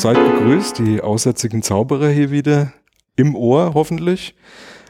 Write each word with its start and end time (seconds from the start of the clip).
seid 0.00 0.16
gegrüßt, 0.16 0.78
die 0.78 1.02
aussätzigen 1.02 1.62
Zauberer 1.62 2.08
hier 2.08 2.30
wieder 2.30 2.72
im 3.16 3.36
Ohr 3.36 3.72
hoffentlich. 3.74 4.34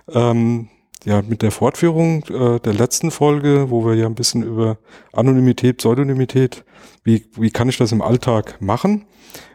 Ähm, 0.08 0.68
ja, 1.04 1.20
mit 1.22 1.42
der 1.42 1.50
Fortführung 1.50 2.22
äh, 2.26 2.60
der 2.60 2.74
letzten 2.74 3.10
Folge, 3.10 3.70
wo 3.70 3.84
wir 3.84 3.94
ja 3.94 4.06
ein 4.06 4.14
bisschen 4.14 4.44
über 4.44 4.78
Anonymität, 5.12 5.78
Pseudonymität, 5.78 6.64
wie, 7.02 7.26
wie 7.34 7.50
kann 7.50 7.68
ich 7.68 7.76
das 7.76 7.90
im 7.90 8.02
Alltag 8.02 8.60
machen? 8.60 9.06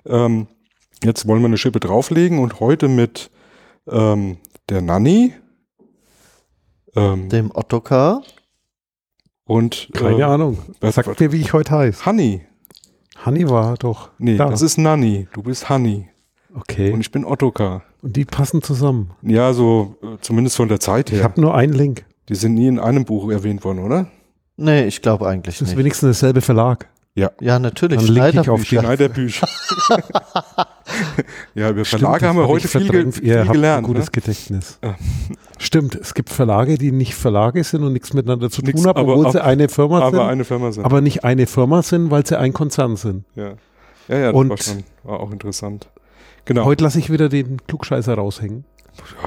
Ähm, 0.05 0.47
jetzt 1.03 1.25
wollen 1.25 1.41
wir 1.41 1.47
eine 1.47 1.57
Schippe 1.57 1.79
drauflegen 1.79 2.39
und 2.39 2.59
heute 2.59 2.89
mit 2.89 3.31
ähm, 3.89 4.39
der 4.67 4.81
Nanny, 4.81 5.35
ähm, 6.97 7.29
dem 7.29 7.51
Ottokar 7.55 8.23
und 9.45 9.89
keine 9.93 10.19
äh, 10.19 10.23
Ahnung. 10.23 10.57
Sag 10.81 11.17
mir, 11.17 11.31
wie 11.31 11.39
ich 11.39 11.53
heute 11.53 11.71
heiße. 11.71 12.05
Honey. 12.05 12.45
Honey 13.23 13.49
war 13.49 13.75
doch. 13.75 14.09
Nee, 14.17 14.37
da. 14.37 14.49
das 14.49 14.61
ist 14.61 14.77
Nanny. 14.77 15.27
Du 15.33 15.43
bist 15.43 15.69
Honey. 15.69 16.09
Okay. 16.53 16.91
Und 16.91 17.01
ich 17.01 17.11
bin 17.11 17.25
Ottokar. 17.25 17.83
Und 18.01 18.15
die 18.15 18.25
passen 18.25 18.61
zusammen. 18.61 19.11
Ja, 19.21 19.53
so 19.53 19.97
äh, 20.01 20.17
zumindest 20.21 20.55
von 20.57 20.67
der 20.69 20.79
Zeit 20.79 21.11
her. 21.11 21.19
Ich 21.19 21.23
habe 21.23 21.39
nur 21.39 21.55
einen 21.55 21.73
Link. 21.73 22.05
Die 22.29 22.35
sind 22.35 22.53
nie 22.53 22.67
in 22.67 22.79
einem 22.79 23.05
Buch 23.05 23.29
erwähnt 23.29 23.63
worden, 23.63 23.79
oder? 23.79 24.07
Nee, 24.57 24.85
ich 24.85 25.01
glaube 25.01 25.27
eigentlich 25.27 25.55
nicht. 25.55 25.61
Das 25.61 25.69
ist 25.69 25.77
wenigstens 25.77 26.19
derselbe 26.19 26.41
Verlag. 26.41 26.87
Ja. 27.13 27.31
Ja, 27.39 27.59
natürlich. 27.59 28.05
Dann 28.05 28.13
link 28.13 28.33
ich 28.35 28.49
auf 28.49 28.61
die 28.61 28.77
Schneiderbücher. 28.77 29.47
ja, 31.55 31.69
über 31.69 31.85
Stimmt, 31.85 32.01
Verlage 32.01 32.27
haben 32.27 32.37
wir 32.37 32.47
heute 32.47 32.67
viel, 32.67 32.89
ge 32.89 33.11
viel 33.11 33.23
Ihr 33.23 33.45
gelernt. 33.45 33.47
Habt 33.47 33.63
ein 33.63 33.83
gutes 33.83 34.05
ne? 34.05 34.11
Gedächtnis. 34.11 34.79
Stimmt, 35.57 35.95
es 35.95 36.13
gibt 36.13 36.29
Verlage, 36.29 36.77
die 36.77 36.91
nicht 36.91 37.15
Verlage 37.15 37.63
sind 37.63 37.83
und 37.83 37.93
nichts 37.93 38.13
miteinander 38.13 38.49
zu 38.49 38.61
Nix, 38.61 38.81
tun 38.81 38.89
haben, 38.89 39.07
obwohl 39.07 39.31
sie 39.31 39.43
eine 39.43 39.69
Firma 39.69 39.99
aber 39.99 40.11
sind. 40.11 40.19
Aber 40.19 40.29
eine 40.29 40.43
Firma 40.43 40.71
sind. 40.71 40.83
Aber 40.85 41.01
nicht 41.01 41.23
eine 41.23 41.47
Firma 41.47 41.81
sind, 41.81 42.11
weil 42.11 42.25
sie 42.25 42.37
ein 42.37 42.53
Konzern 42.53 42.95
sind. 42.97 43.23
Ja. 43.35 43.53
Ja, 44.07 44.17
ja, 44.17 44.31
das 44.31 44.35
und 44.35 44.49
war, 44.49 44.57
schon, 44.57 44.83
war 45.03 45.19
auch 45.19 45.31
interessant. 45.31 45.89
Genau. 46.45 46.65
Heute 46.65 46.83
lasse 46.83 46.99
ich 46.99 47.11
wieder 47.11 47.29
den 47.29 47.57
Klugscheißer 47.67 48.13
raushängen. 48.13 48.65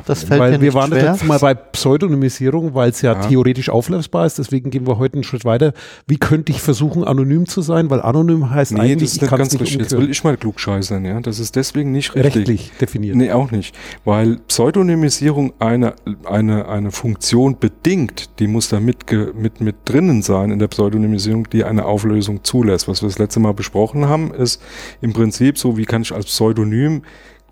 Das 0.07 0.25
fällt 0.25 0.41
weil 0.41 0.53
mir 0.53 0.61
wir 0.61 0.75
waren 0.75 0.91
schwer. 0.91 1.03
das 1.03 1.11
letzte 1.13 1.27
Mal 1.27 1.39
bei 1.39 1.55
Pseudonymisierung, 1.55 2.75
weil 2.75 2.91
es 2.91 3.03
ja, 3.03 3.13
Ja. 3.13 3.21
theoretisch 3.27 3.69
auflösbar 3.71 4.27
ist. 4.27 4.39
Deswegen 4.39 4.71
gehen 4.71 4.87
wir 4.87 4.99
heute 4.99 5.15
einen 5.15 5.25
Schritt 5.25 5.45
weiter. 5.45 5.73
Wie 6.07 6.17
könnte 6.19 6.53
ich 6.53 6.61
versuchen, 6.61 7.05
anonym 7.05 7.47
zu 7.47 7.61
sein? 7.63 7.91
Weil 7.91 8.01
anonym 8.01 8.51
heißt 8.51 8.73
Nee, 8.73 8.81
eigentlich, 8.81 8.95
das 9.01 9.03
ist 9.11 9.17
ich 9.17 9.23
nicht 9.23 9.31
kann 9.31 9.41
es 9.41 9.49
ganz 9.51 9.53
nicht 9.53 9.61
richtig. 9.63 9.81
Jetzt 9.81 9.97
will 10.01 10.11
ich 10.11 10.25
mal 10.25 10.37
klugscheißern, 10.37 11.05
ja. 11.05 11.21
Das 11.21 11.39
ist 11.39 11.57
deswegen 11.57 11.93
nicht 11.93 12.15
richtig. 12.15 12.37
rechtlich 12.37 12.73
definiert. 12.81 13.17
Nee, 13.17 13.33
auch 13.33 13.51
nicht. 13.51 13.75
Weil 14.05 14.39
Pseudonymisierung 14.49 15.53
eine, 15.59 15.95
eine, 16.25 16.69
eine 16.69 16.91
Funktion 16.91 17.59
bedingt, 17.59 18.31
die 18.39 18.47
muss 18.47 18.69
da 18.69 18.81
mit, 18.81 19.05
mit, 19.35 19.61
mit 19.61 19.77
drinnen 19.85 20.23
sein 20.23 20.51
in 20.51 20.59
der 20.59 20.69
Pseudonymisierung, 20.69 21.49
die 21.51 21.65
eine 21.65 21.85
Auflösung 21.85 22.45
zulässt. 22.45 22.89
Was 22.89 23.03
wir 23.03 23.09
das 23.09 23.19
letzte 23.19 23.41
Mal 23.41 23.55
besprochen 23.55 24.09
haben, 24.09 24.33
ist 24.33 24.63
im 25.01 25.13
Prinzip 25.13 25.59
so, 25.59 25.77
wie 25.77 25.85
kann 25.85 26.03
ich 26.03 26.13
als 26.13 26.27
Pseudonym, 26.27 27.03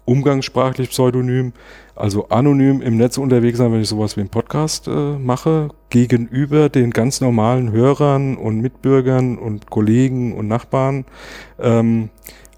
umgangssprachlich 0.06 0.88
Pseudonym, 0.88 1.52
also 1.94 2.28
anonym 2.28 2.80
im 2.80 2.96
Netz 2.96 3.18
unterwegs 3.18 3.58
sein, 3.58 3.72
wenn 3.72 3.82
ich 3.82 3.88
sowas 3.88 4.16
wie 4.16 4.20
einen 4.20 4.30
Podcast 4.30 4.88
äh, 4.88 4.90
mache, 4.90 5.68
gegenüber 5.90 6.70
den 6.70 6.90
ganz 6.90 7.20
normalen 7.20 7.72
Hörern 7.72 8.36
und 8.36 8.60
Mitbürgern 8.60 9.36
und 9.36 9.68
Kollegen 9.70 10.34
und 10.34 10.48
Nachbarn. 10.48 11.04
Ähm, 11.58 12.08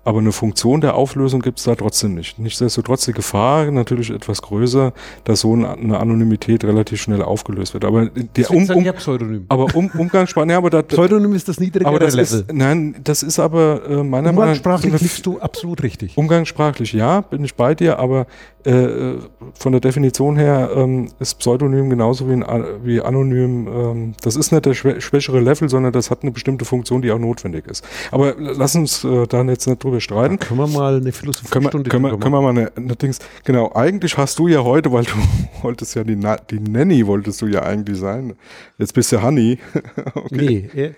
aber 0.08 0.20
eine 0.20 0.32
Funktion 0.32 0.80
der 0.80 0.94
Auflösung 0.94 1.42
gibt 1.42 1.58
es 1.58 1.64
da 1.64 1.74
trotzdem 1.74 2.14
nicht. 2.14 2.38
Nichtsdestotrotz 2.38 3.04
die 3.04 3.12
Gefahr 3.12 3.70
natürlich 3.70 4.08
etwas 4.08 4.40
größer, 4.40 4.94
dass 5.24 5.40
so 5.40 5.52
eine 5.52 6.00
Anonymität 6.00 6.64
relativ 6.64 7.02
schnell 7.02 7.20
aufgelöst 7.20 7.74
wird. 7.74 7.84
Aber 7.84 8.06
der 8.06 8.50
um, 8.50 8.70
um, 8.70 8.84
ja 8.86 8.92
Pseudonym. 8.92 9.44
aber 9.50 9.66
um, 9.74 9.90
Umgangssprache, 9.98 10.48
ja, 10.50 10.56
aber 10.56 10.70
da, 10.70 10.80
Pseudonym 10.80 11.34
ist 11.34 11.46
das 11.46 11.60
niedrigere 11.60 11.90
aber 11.90 11.98
das 11.98 12.14
Level. 12.14 12.40
ist, 12.40 12.52
nein, 12.54 12.96
das 13.04 13.22
ist 13.22 13.38
aber 13.38 13.82
äh, 13.86 13.96
meiner 13.96 14.32
Meinung 14.32 14.32
nach 14.32 14.32
Umgangssprachlich 14.32 14.98
liegst 15.02 15.26
du 15.26 15.38
absolut 15.40 15.82
richtig. 15.82 16.16
Umgangssprachlich 16.16 16.94
ja, 16.94 17.20
bin 17.20 17.44
ich 17.44 17.54
bei 17.54 17.74
dir, 17.74 17.98
aber 17.98 18.26
äh, 18.64 19.16
von 19.54 19.72
der 19.72 19.80
Definition 19.82 20.36
her 20.36 20.70
ähm, 20.74 21.08
ist 21.20 21.38
Pseudonym 21.38 21.90
genauso 21.90 22.28
wie, 22.28 22.32
ein, 22.32 22.42
A- 22.44 22.64
wie 22.82 23.02
anonym. 23.02 23.68
Ähm, 23.68 24.14
das 24.22 24.36
ist 24.36 24.52
nicht 24.52 24.64
der 24.64 24.72
schwä 24.72 25.00
schwächere 25.00 25.40
Level, 25.40 25.68
sondern 25.68 25.92
das 25.92 26.10
hat 26.10 26.22
eine 26.22 26.30
bestimmte 26.32 26.64
Funktion, 26.64 27.02
die 27.02 27.12
auch 27.12 27.18
notwendig 27.18 27.66
ist. 27.66 27.86
Aber 28.10 28.34
lass 28.38 28.74
uns 28.74 29.04
äh, 29.04 29.26
da 29.26 29.42
jetzt 29.42 29.66
nicht 29.66 29.82
drüber 29.84 29.97
streiten. 30.00 30.38
Können 30.38 30.60
wir 30.60 30.66
mal 30.68 30.88
eine 30.88 30.96
Können 30.96 31.04
wir, 31.06 31.12
Philosophiestunde 31.12 31.90
können, 31.90 32.02
wir, 32.04 32.10
drüber 32.10 32.22
können 32.22 32.34
wir 32.34 32.42
mal 32.42 32.50
eine, 32.50 32.72
eine 32.76 32.96
Dings, 32.96 33.18
genau, 33.44 33.72
eigentlich 33.74 34.16
hast 34.16 34.38
du 34.38 34.48
ja 34.48 34.62
heute, 34.62 34.92
weil 34.92 35.04
du 35.04 35.12
wolltest 35.62 35.94
ja 35.94 36.04
die, 36.04 36.16
Na 36.16 36.36
die 36.36 36.60
Nanny 36.60 37.06
wolltest 37.06 37.40
du 37.42 37.46
ja 37.46 37.62
eigentlich 37.62 37.98
sein. 37.98 38.34
Jetzt 38.78 38.94
bist 38.94 39.12
du 39.12 39.22
Honey. 39.22 39.58
okay. 40.14 40.68
Nee, 40.74 40.80
äh, 40.80 40.92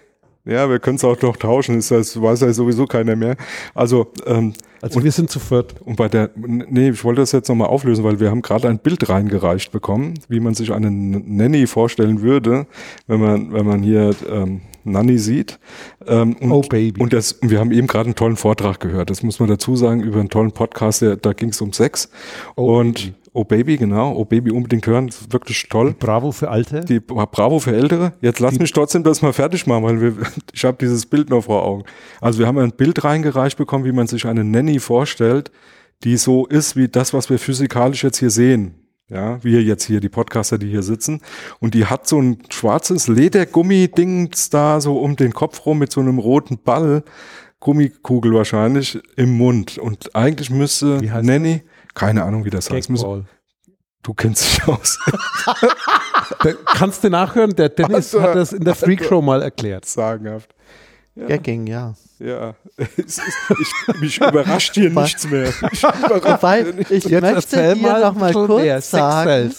Ja, 0.45 0.69
wir 0.71 0.79
können 0.79 0.97
es 0.97 1.05
auch 1.05 1.21
noch 1.21 1.37
tauschen, 1.37 1.79
ist 1.79 1.91
das 1.91 2.21
weiß 2.21 2.41
ja 2.41 2.53
sowieso 2.53 2.87
keiner 2.87 3.15
mehr. 3.15 3.37
Also, 3.75 4.09
ähm, 4.27 4.55
also 4.83 5.05
wir 5.05 5.13
sind 5.13 5.29
zu 5.31 5.39
viert. 5.39 5.75
und 5.83 5.97
bei 5.97 6.09
der, 6.09 6.31
nee, 6.35 6.89
ich 6.89 7.05
wollte 7.05 7.21
das 7.21 7.33
jetzt 7.33 7.49
nochmal 7.51 7.69
auflösen, 7.69 8.03
weil 8.05 8.19
wir 8.21 8.31
haben 8.31 8.41
gerade 8.41 8.67
ein 8.69 8.79
Bild 8.79 9.07
reingereicht 9.11 9.71
bekommen, 9.73 10.15
wie 10.29 10.41
man 10.41 10.55
sich 10.55 10.73
eine 10.73 10.87
N- 10.87 11.25
Nanny 11.37 11.67
vorstellen 11.67 12.23
würde, 12.23 12.67
wenn 13.07 13.21
man, 13.21 13.53
wenn 13.53 13.67
man 13.67 13.83
hier 13.83 14.15
ähm, 14.31 14.63
Nanny 14.85 15.19
sieht. 15.19 15.59
Ähm, 16.07 16.37
und, 16.37 16.51
Oh, 16.53 16.61
Baby. 16.63 17.01
Und 17.01 17.13
das, 17.13 17.39
wir 17.43 17.59
haben 17.61 17.73
eben 17.73 17.87
gerade 17.87 18.07
einen 18.07 18.15
tollen 18.15 18.37
Vortrag 18.37 18.81
gehört. 18.81 19.11
Das 19.11 19.23
muss 19.23 19.41
man 19.41 19.49
dazu 19.49 19.77
sagen, 19.77 20.03
über 20.03 20.21
einen 20.21 20.29
tollen 20.29 20.53
Podcast, 20.53 21.03
der, 21.03 21.17
da 21.17 21.33
ging 21.33 21.51
es 21.51 21.61
um 21.61 21.73
Sex. 21.73 22.11
Oh, 22.57 22.79
und 22.79 22.95
Baby. 22.95 23.15
Oh 23.33 23.45
Baby, 23.45 23.77
genau. 23.77 24.13
Oh 24.17 24.25
Baby 24.25 24.51
unbedingt 24.51 24.87
hören, 24.87 25.11
wirklich 25.31 25.69
toll. 25.69 25.95
Bravo 25.99 26.33
für 26.33 26.51
Alte. 26.51 26.81
Die 26.81 26.99
Bravo 26.99 27.61
für 27.61 27.73
Ältere. 27.75 28.13
Jetzt 28.21 28.41
lass 28.41 28.59
mich 28.59 28.73
trotzdem 28.73 29.05
das 29.05 29.23
mal 29.23 29.33
fertig 29.33 29.67
machen, 29.69 29.85
weil 29.85 30.01
wir, 30.01 30.17
ich 30.53 30.65
habe 30.65 30.77
dieses 30.81 31.07
Bild 31.07 31.31
noch 31.31 31.43
vor 31.45 31.63
Augen. 31.65 31.85
Also 32.21 32.41
wir 32.41 32.49
haben 32.49 32.59
ein 32.59 32.73
Bild 32.73 33.05
reingereicht 33.05 33.57
bekommen, 33.57 33.85
wie 33.85 33.93
man 33.93 34.09
sich 34.09 34.27
eine 34.27 34.43
Nanny 34.43 34.81
vorstellt, 34.81 35.53
die 36.03 36.17
so 36.17 36.47
ist 36.47 36.75
wie 36.75 36.89
das, 36.89 37.15
was 37.15 37.31
wir 37.31 37.39
physikalisch 37.39 38.03
jetzt 38.03 38.19
hier 38.19 38.31
sehen. 38.31 38.75
Ja, 39.11 39.43
wir 39.43 39.61
jetzt 39.63 39.85
hier, 39.85 39.99
die 39.99 40.09
Podcaster, 40.09 40.57
die 40.57 40.69
hier 40.69 40.85
sitzen. 40.85 41.21
Und 41.59 41.75
die 41.75 41.87
hat 41.87 42.07
so 42.07 42.23
ein 42.23 42.39
schwarzes 42.49 43.09
Ledergummi-Dings 43.09 44.51
da 44.51 44.81
so 44.81 44.99
um 45.01 45.17
den 45.17 45.33
Kopf 45.33 45.67
rum 45.67 45.79
mit 45.81 45.91
so 45.91 46.01
einem 46.01 46.21
roten 46.21 46.63
Ball, 46.63 47.03
Gummikugel 47.59 48.33
wahrscheinlich, 48.33 49.01
im 49.17 49.37
Mund. 49.37 49.79
Und 49.79 50.15
eigentlich 50.15 50.51
müsste 50.51 51.01
Nanny, 51.23 51.63
keine 51.95 52.23
Ahnung, 52.23 52.45
wie 52.45 52.51
das 52.51 52.71
heißt. 52.71 52.89
Müsste, 52.89 53.25
du 54.05 54.15
kennst 54.15 54.45
dich 54.45 54.69
aus. 54.69 54.99
Kannst 56.65 57.03
du 57.03 57.11
nachhören, 57.11 57.55
der 57.57 57.69
Dennis 57.69 58.15
Alter, 58.15 58.29
hat 58.29 58.37
das 58.37 58.53
in 58.53 58.65
der 58.65 58.77
Freak 58.77 59.05
Show 59.05 59.21
mal 59.21 59.43
erklärt. 59.43 59.85
Sagenhaft. 59.85 60.55
Ja. 61.21 61.27
Gagging, 61.27 61.67
ja. 61.67 61.95
Ja, 62.19 62.55
ist, 62.97 63.21
ich, 63.49 64.01
mich 64.01 64.17
überrascht 64.19 64.75
hier 64.75 64.91
nichts 65.03 65.29
mehr. 65.29 65.53
Mich 65.71 65.83
überrascht 65.83 66.43
Wobei, 66.43 66.67
ich 66.91 67.09
möchte 67.09 67.63
hier 67.63 67.77
mal 67.77 68.01
noch 68.01 68.15
mal 68.15 68.33
schon 68.33 68.47
kurz 68.47 68.91
sagen. 68.91 69.55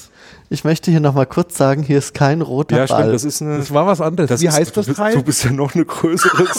Ich 0.54 0.66
möchte 0.66 0.92
hier 0.92 1.00
noch 1.00 1.14
mal 1.14 1.26
kurz 1.26 1.58
sagen, 1.58 1.82
hier 1.82 1.98
ist 1.98 2.14
kein 2.14 2.42
roter 2.42 2.76
Ja, 2.78 2.86
stimmt, 2.86 3.00
Ball. 3.00 3.12
das 3.14 3.24
ist 3.24 3.42
eine. 3.42 3.58
Das 3.58 3.74
war 3.74 3.88
was 3.88 4.02
anderes. 4.02 4.30
das 4.30 4.42
Wie 4.42 4.48
ist, 4.48 4.54
heißt 4.58 4.76
das 4.76 4.86
Teil? 4.88 5.14
Du 5.16 5.24
bist 5.24 5.44
ja 5.46 5.52
noch 5.52 5.74
eine 5.76 5.86
größere. 5.86 6.46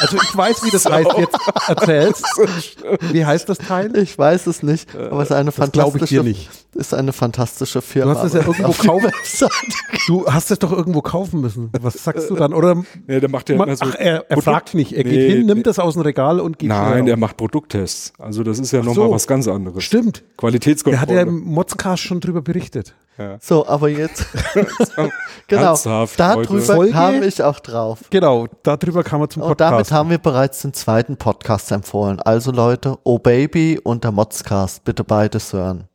Also 0.00 0.16
ich 0.20 0.36
weiß, 0.36 0.64
wie 0.64 0.70
das 0.70 0.84
heißt. 0.84 1.10
Jetzt 1.16 1.36
erzähl's. 1.68 2.22
Wie 3.12 3.24
heißt 3.24 3.48
das 3.48 3.58
Teil? 3.58 3.96
ich 3.96 4.18
weiß 4.18 4.46
es 4.48 4.62
nicht, 4.62 4.94
aber 4.96 5.22
es 5.22 5.30
ist 5.30 5.36
eine 5.36 5.52
Das 5.52 5.70
glaube 5.72 5.88
ich 5.90 5.92
fantastische, 6.02 6.14
dir 6.14 6.22
nicht. 6.24 6.50
ist 6.74 6.92
eine 6.92 7.12
fantastische 7.12 7.80
Firma. 7.82 8.12
Du 8.14 8.18
hast 8.18 8.24
es 8.26 8.32
ja 8.34 8.40
irgendwo 8.40 8.72
kaufen-. 8.72 9.10
Du 10.08 10.26
hast 10.26 10.50
es 10.50 10.58
doch 10.58 10.72
irgendwo 10.72 11.02
kaufen 11.02 11.40
müssen. 11.40 11.70
Was 11.80 11.94
sagst 12.04 12.28
du 12.30 12.34
dann? 12.34 12.52
Oder 12.52 12.82
nee, 13.06 13.20
der 13.20 13.30
macht 13.30 13.48
ja 13.48 13.54
immer 13.54 13.74
so 13.76 13.86
ach, 13.88 13.94
er, 13.96 14.28
er 14.30 14.42
fragt 14.42 14.74
nicht. 14.74 14.92
Er 14.92 15.04
geht 15.04 15.12
Nee, 15.12 15.28
hin, 15.28 15.46
nimmt 15.46 15.58
nee. 15.58 15.62
das 15.62 15.78
aus 15.78 15.94
dem 15.94 16.02
Regal 16.02 16.40
und 16.40 16.58
geht 16.58 16.68
Nein, 16.68 17.08
raus. 17.08 17.18
macht 17.18 17.36
Produkttests. 17.36 18.12
Also 18.18 18.42
das 18.42 18.58
ist 18.58 18.72
ja 18.72 18.80
nochmal 18.80 18.94
so. 19.06 19.10
was 19.12 19.26
ganz 19.26 19.46
anderes. 19.48 19.82
Stimmt. 19.84 20.18
Der 20.18 20.36
Qualitätskontrolle. 20.36 21.00
hat 21.00 21.10
ja 21.10 21.22
im 21.22 21.40
Modscast 21.44 22.02
schon 22.02 22.20
drüber 22.20 22.42
berichtet. 22.42 22.94
So, 23.40 23.66
aber 23.66 23.88
jetzt, 23.88 24.26
genau, 25.48 25.62
Ernsthaft, 25.62 26.20
darüber 26.20 26.88
kam 26.88 27.22
ich 27.22 27.42
auch 27.42 27.60
drauf. 27.60 28.00
Genau, 28.10 28.46
darüber 28.62 29.02
kam 29.02 29.22
er 29.22 29.30
zum 29.30 29.42
Und 29.42 29.60
damit 29.60 29.78
Podcast. 29.78 29.92
haben 29.92 30.10
wir 30.10 30.18
bereits 30.18 30.62
den 30.62 30.74
zweiten 30.74 31.16
Podcast 31.16 31.72
empfohlen. 31.72 32.20
Also 32.20 32.52
Leute, 32.52 32.98
Oh 33.04 33.18
Baby 33.18 33.80
und 33.82 34.04
der 34.04 34.12
Modscast, 34.12 34.84
bitte 34.84 35.02
beides 35.04 35.52
hören. 35.52 35.88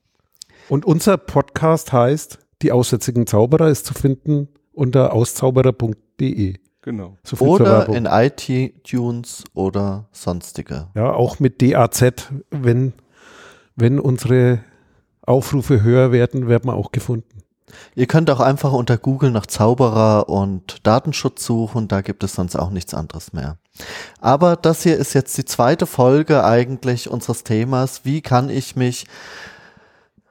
Und 0.69 0.85
unser 0.85 1.18
Podcast 1.18 1.94
heißt 1.94 2.39
Die 2.62 2.71
aussätzigen 2.71 3.27
Zauberer 3.27 3.69
ist 3.69 3.85
zu 3.85 3.94
finden 3.94 4.47
unter 4.74 5.13
auszauberer.de. 5.13 6.56
Genau. 6.81 7.17
So 7.24 7.38
Oder 7.38 7.89
in 7.89 8.07
iTunes 8.07 9.44
oder 9.53 10.07
sonstige. 10.12 10.88
Ja, 10.95 11.13
auch 11.13 11.39
mit 11.39 11.62
DAZ, 11.62 12.31
wenn, 12.50 12.94
wenn 13.75 14.00
unsere 14.00 14.63
Aufrufe 15.25 15.81
höher 15.83 16.12
werden, 16.12 16.47
werden 16.47 16.65
wir 16.69 16.73
auch 16.75 16.91
gefunden. 16.91 17.44
Ihr 17.95 18.06
könnt 18.06 18.29
auch 18.29 18.41
einfach 18.41 18.73
unter 18.73 18.97
Google 18.97 19.31
nach 19.31 19.45
Zauberer 19.45 20.27
und 20.27 20.85
Datenschutz 20.85 21.45
suchen, 21.45 21.88
da 21.88 22.01
gibt 22.01 22.23
es 22.23 22.33
sonst 22.33 22.57
auch 22.57 22.69
nichts 22.69 22.94
anderes 22.94 23.31
mehr. 23.31 23.57
Aber 24.19 24.57
das 24.57 24.83
hier 24.83 24.97
ist 24.97 25.13
jetzt 25.13 25.38
die 25.38 25.45
zweite 25.45 25.85
Folge 25.85 26.44
eigentlich 26.44 27.09
unseres 27.09 27.44
Themas. 27.45 28.01
Wie 28.03 28.21
kann 28.21 28.50
ich 28.50 28.75
mich 28.75 29.06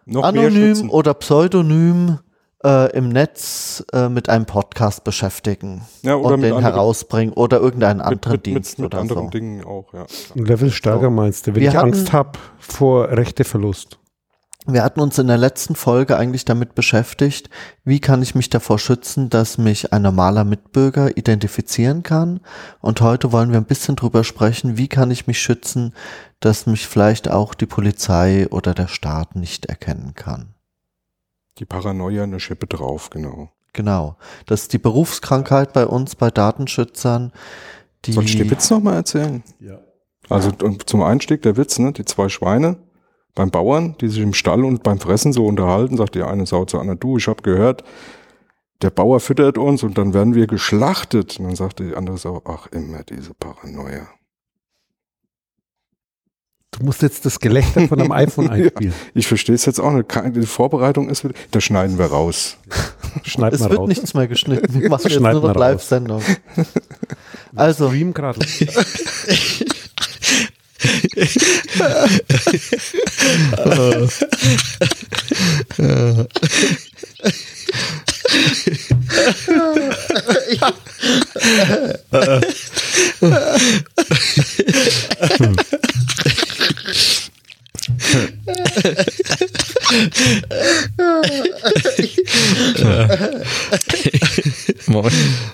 Noch 0.04 0.22
anonym 0.24 0.90
oder 0.90 1.14
pseudonym 1.14 2.18
äh, 2.62 2.92
im 2.94 3.08
Netz 3.08 3.82
äh, 3.94 4.10
mit 4.10 4.28
einem 4.28 4.44
Podcast 4.44 5.02
beschäftigen 5.04 5.80
Ja, 6.02 6.16
oder 6.16 6.34
und 6.34 6.42
den 6.42 6.52
anderen- 6.52 6.74
herausbringen 6.74 7.32
oder 7.32 7.58
irgendeinen 7.58 8.02
anderen 8.02 8.32
mit, 8.32 8.46
mit, 8.46 8.46
Dienst 8.46 8.78
mit, 8.78 8.84
mit 8.86 8.92
oder 8.94 9.00
anderen 9.00 9.24
so. 9.24 9.30
Dingen 9.30 9.64
auch, 9.64 9.94
ja. 9.94 10.04
Ein 10.36 10.44
Level 10.44 10.70
stärker 10.70 11.04
So. 11.04 11.10
meinst 11.10 11.46
du, 11.46 11.54
wenn 11.54 11.62
Wir 11.62 11.70
ich 11.70 11.76
hatten- 11.76 11.94
Angst 11.94 12.12
habe 12.12 12.38
vor 12.58 13.08
Rechteverlust. 13.08 13.96
Wir 14.66 14.84
hatten 14.84 15.00
uns 15.00 15.18
in 15.18 15.26
der 15.26 15.38
letzten 15.38 15.74
Folge 15.74 16.18
eigentlich 16.18 16.44
damit 16.44 16.74
beschäftigt, 16.74 17.48
wie 17.84 17.98
kann 17.98 18.22
ich 18.22 18.34
mich 18.34 18.50
davor 18.50 18.78
schützen, 18.78 19.30
dass 19.30 19.56
mich 19.56 19.92
ein 19.92 20.02
normaler 20.02 20.44
Mitbürger 20.44 21.16
identifizieren 21.16 22.02
kann. 22.02 22.40
Und 22.80 23.00
heute 23.00 23.32
wollen 23.32 23.52
wir 23.52 23.58
ein 23.58 23.64
bisschen 23.64 23.96
drüber 23.96 24.22
sprechen, 24.22 24.76
wie 24.76 24.88
kann 24.88 25.10
ich 25.10 25.26
mich 25.26 25.40
schützen, 25.40 25.94
dass 26.40 26.66
mich 26.66 26.86
vielleicht 26.86 27.30
auch 27.30 27.54
die 27.54 27.66
Polizei 27.66 28.48
oder 28.50 28.74
der 28.74 28.88
Staat 28.88 29.34
nicht 29.34 29.66
erkennen 29.66 30.12
kann. 30.14 30.54
Die 31.58 31.64
Paranoia 31.64 32.24
eine 32.24 32.38
Schippe 32.38 32.66
drauf, 32.66 33.08
genau. 33.08 33.50
Genau. 33.72 34.16
Das 34.46 34.62
ist 34.62 34.72
die 34.74 34.78
Berufskrankheit 34.78 35.72
bei 35.72 35.86
uns, 35.86 36.16
bei 36.16 36.30
Datenschützern. 36.30 37.32
Die 38.04 38.12
Soll 38.12 38.24
ich 38.24 38.36
den 38.36 38.50
Witz 38.50 38.68
nochmal 38.68 38.94
erzählen? 38.94 39.42
Ja. 39.58 39.80
Also 40.28 40.52
und 40.62 40.88
zum 40.88 41.02
Einstieg 41.02 41.42
der 41.42 41.56
Witz, 41.56 41.78
ne? 41.78 41.92
Die 41.92 42.04
zwei 42.04 42.28
Schweine 42.28 42.76
beim 43.34 43.50
Bauern, 43.50 43.96
die 44.00 44.08
sich 44.08 44.22
im 44.22 44.34
Stall 44.34 44.64
und 44.64 44.82
beim 44.82 44.98
Fressen 44.98 45.32
so 45.32 45.46
unterhalten, 45.46 45.96
sagt 45.96 46.14
die 46.14 46.22
eine 46.22 46.46
Sau 46.46 46.64
zur 46.64 46.80
anderen, 46.80 46.98
du, 47.00 47.16
ich 47.16 47.28
habe 47.28 47.42
gehört, 47.42 47.84
der 48.82 48.90
Bauer 48.90 49.20
füttert 49.20 49.58
uns 49.58 49.82
und 49.82 49.98
dann 49.98 50.14
werden 50.14 50.34
wir 50.34 50.46
geschlachtet. 50.46 51.38
Und 51.38 51.46
dann 51.46 51.56
sagt 51.56 51.78
die 51.80 51.94
andere 51.94 52.16
Sau, 52.18 52.42
ach, 52.46 52.66
immer 52.68 53.02
diese 53.02 53.34
Paranoia. 53.34 54.08
Du 56.72 56.84
musst 56.86 57.02
jetzt 57.02 57.26
das 57.26 57.40
Gelächter 57.40 57.86
von 57.88 58.00
einem 58.00 58.12
iPhone 58.12 58.44
Ja. 58.46 58.52
einspielen. 58.52 58.94
Ich 59.12 59.26
verstehe 59.26 59.54
es 59.54 59.66
jetzt 59.66 59.80
auch 59.80 59.90
nicht. 59.92 60.08
Keine- 60.08 60.32
Die 60.32 60.46
Vorbereitung 60.46 61.08
ist 61.10 61.24
wieder, 61.24 61.34
das 61.50 61.62
schneiden 61.64 61.98
wir 61.98 62.06
raus. 62.06 62.56
Schneid 63.24 63.52
es 63.52 63.60
mal 63.60 63.70
wird 63.70 63.80
raus. 63.80 63.88
nichts 63.88 64.14
mehr 64.14 64.28
geschnitten. 64.28 64.80
Wir 64.80 64.88
machen 64.88 65.10
jetzt 65.10 65.20
nur 65.20 65.32
noch. 65.34 65.54
Live-Sendung. 65.54 66.22
Also, 67.54 67.88
Stream 67.88 68.14
gerade. 68.14 68.40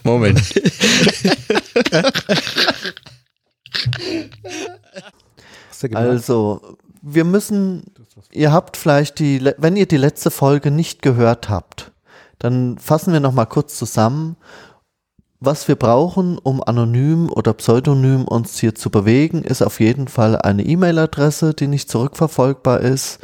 Moment. 0.05 0.37
Also, 5.94 6.76
wir 7.02 7.25
müssen, 7.25 7.84
ihr 8.32 8.52
habt 8.52 8.76
vielleicht 8.76 9.19
die, 9.19 9.52
wenn 9.58 9.76
ihr 9.76 9.87
die 9.87 9.96
letzte 9.96 10.31
Folge 10.31 10.70
nicht 10.70 11.02
gehört 11.02 11.49
habt, 11.49 11.93
dann 12.38 12.78
fassen 12.78 13.12
wir 13.12 13.20
nochmal 13.20 13.46
kurz 13.46 13.76
zusammen, 13.76 14.37
was 15.38 15.69
wir 15.69 15.76
brauchen, 15.76 16.38
um 16.38 16.62
anonym 16.62 17.31
oder 17.31 17.52
pseudonym 17.52 18.25
uns 18.25 18.58
hier 18.58 18.75
zu 18.75 18.90
bewegen, 18.90 19.43
ist 19.43 19.62
auf 19.62 19.81
jeden 19.81 20.08
Fall 20.08 20.37
eine 20.37 20.64
E-Mail-Adresse, 20.64 21.55
die 21.55 21.67
nicht 21.67 21.90
zurückverfolgbar 21.90 22.81
ist, 22.81 23.19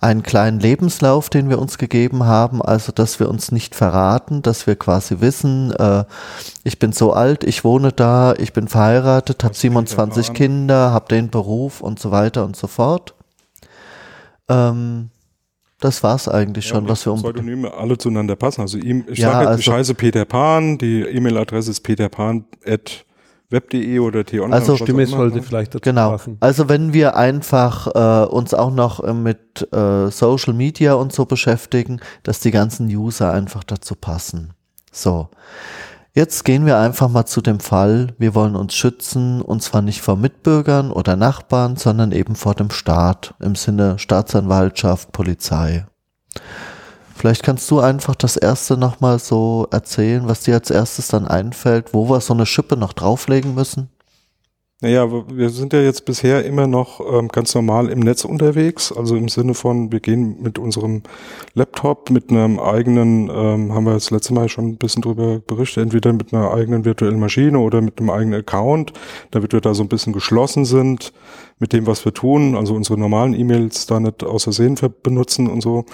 einen 0.00 0.22
kleinen 0.22 0.60
Lebenslauf, 0.60 1.28
den 1.28 1.50
wir 1.50 1.58
uns 1.58 1.76
gegeben 1.76 2.24
haben, 2.24 2.62
also 2.62 2.90
dass 2.90 3.20
wir 3.20 3.28
uns 3.28 3.52
nicht 3.52 3.74
verraten, 3.74 4.40
dass 4.40 4.66
wir 4.66 4.76
quasi 4.76 5.20
wissen, 5.20 5.72
äh, 5.72 6.04
ich 6.64 6.78
bin 6.78 6.92
so 6.92 7.12
alt, 7.12 7.44
ich 7.44 7.64
wohne 7.64 7.92
da, 7.92 8.32
ich 8.34 8.54
bin 8.54 8.66
verheiratet, 8.68 9.44
habe 9.44 9.52
Was 9.52 9.58
steht 9.58 9.72
27 9.72 10.26
da 10.26 10.30
an? 10.30 10.34
Kinder, 10.36 10.90
habe 10.92 11.08
den 11.08 11.28
Beruf 11.28 11.82
und 11.82 11.98
so 12.00 12.10
weiter 12.10 12.44
und 12.46 12.56
so 12.56 12.66
fort. 12.66 13.14
Ähm, 14.48 15.10
das 15.80 16.02
war's 16.02 16.28
eigentlich 16.28 16.66
schon, 16.66 16.88
was 16.88 17.06
wir 17.06 17.12
um 17.12 17.20
Pseudonyme 17.20 17.72
alle 17.72 17.96
zueinander 17.96 18.36
passen. 18.36 18.62
Also 18.62 18.78
ihm, 18.78 19.04
ich 19.08 19.18
Ja, 19.18 19.32
sage 19.32 19.50
jetzt, 19.50 19.60
ich 19.60 19.68
also- 19.68 19.78
heiße 19.78 19.94
Peter 19.94 20.24
Pan, 20.24 20.78
die 20.78 21.02
E-Mail-Adresse 21.02 21.70
ist 21.70 21.82
peterpan.web.de 23.50 23.98
oder 23.98 24.24
t-online. 24.24 24.54
Also- 24.54 24.76
Stimme 24.76 25.06
sollte 25.06 25.36
ne? 25.36 25.42
vielleicht 25.42 25.74
dazu 25.74 25.82
Genau. 25.82 26.10
passen. 26.12 26.36
Also 26.40 26.68
wenn 26.68 26.92
wir 26.92 27.16
einfach 27.16 27.88
äh, 27.94 28.26
uns 28.26 28.54
auch 28.54 28.72
noch 28.72 29.02
äh, 29.02 29.12
mit 29.12 29.68
äh, 29.72 30.10
Social 30.10 30.54
Media 30.54 30.94
und 30.94 31.12
so 31.12 31.26
beschäftigen, 31.26 32.00
dass 32.22 32.40
die 32.40 32.50
ganzen 32.50 32.86
User 32.88 33.32
einfach 33.32 33.64
dazu 33.64 33.94
passen. 33.94 34.54
So. 34.92 35.28
Jetzt 36.12 36.44
gehen 36.44 36.66
wir 36.66 36.76
einfach 36.78 37.08
mal 37.08 37.24
zu 37.26 37.40
dem 37.40 37.60
Fall, 37.60 38.14
wir 38.18 38.34
wollen 38.34 38.56
uns 38.56 38.74
schützen, 38.74 39.40
und 39.40 39.62
zwar 39.62 39.80
nicht 39.80 40.00
vor 40.00 40.16
Mitbürgern 40.16 40.90
oder 40.90 41.14
Nachbarn, 41.14 41.76
sondern 41.76 42.10
eben 42.10 42.34
vor 42.34 42.56
dem 42.56 42.70
Staat 42.70 43.34
im 43.38 43.54
Sinne 43.54 43.96
Staatsanwaltschaft, 43.98 45.12
Polizei. 45.12 45.86
Vielleicht 47.20 47.42
kannst 47.42 47.70
du 47.70 47.80
einfach 47.80 48.14
das 48.14 48.38
erste 48.38 48.78
nochmal 48.78 49.18
so 49.18 49.68
erzählen, 49.70 50.22
was 50.24 50.40
dir 50.40 50.54
als 50.54 50.70
erstes 50.70 51.08
dann 51.08 51.28
einfällt, 51.28 51.92
wo 51.92 52.08
wir 52.08 52.18
so 52.22 52.32
eine 52.32 52.46
Schippe 52.46 52.78
noch 52.78 52.94
drauflegen 52.94 53.54
müssen. 53.54 53.90
Naja, 54.80 55.06
wir- 55.28 55.50
sind 55.50 55.74
ja 55.74 55.82
jetzt 55.82 56.06
bisher 56.06 56.46
immer 56.46 56.66
noch 56.66 56.98
ähm, 57.12 57.28
ganz 57.28 57.54
normal 57.54 57.90
im 57.90 57.98
Netz 58.00 58.24
unterwegs, 58.24 58.90
also 58.90 59.16
im 59.16 59.28
Sinne 59.28 59.52
von, 59.52 59.92
wir 59.92 60.00
gehen 60.00 60.40
mit 60.40 60.58
unserem 60.58 61.02
Laptop, 61.52 62.08
mit 62.08 62.30
einem 62.30 62.58
eigenen, 62.58 63.28
ähm, 63.28 63.74
haben 63.74 63.84
wir 63.84 63.92
das 63.92 64.10
letzte 64.10 64.32
Mal 64.32 64.48
schon 64.48 64.68
ein 64.68 64.76
bisschen 64.78 65.02
drüber 65.02 65.40
berichtet, 65.40 65.82
entweder 65.82 66.14
mit 66.14 66.32
einer 66.32 66.54
eigenen 66.54 66.86
virtuellen 66.86 67.20
Maschine 67.20 67.58
oder 67.58 67.82
mit 67.82 68.00
einem 68.00 68.08
eigenen 68.08 68.40
Account, 68.40 68.94
damit 69.30 69.52
wir 69.52 69.60
da 69.60 69.74
so 69.74 69.82
ein 69.82 69.88
bisschen 69.88 70.14
geschlossen 70.14 70.64
sind 70.64 71.12
mit 71.60 71.72
dem, 71.72 71.86
was 71.86 72.04
wir 72.04 72.12
tun, 72.12 72.56
also 72.56 72.74
unsere 72.74 72.98
normalen 72.98 73.34
E-Mails 73.38 73.86
da 73.86 74.00
nicht 74.00 74.24
aus 74.24 74.44
Versehen 74.44 74.76
ver- 74.76 74.88
benutzen 74.88 75.46
und 75.46 75.60
so, 75.60 75.84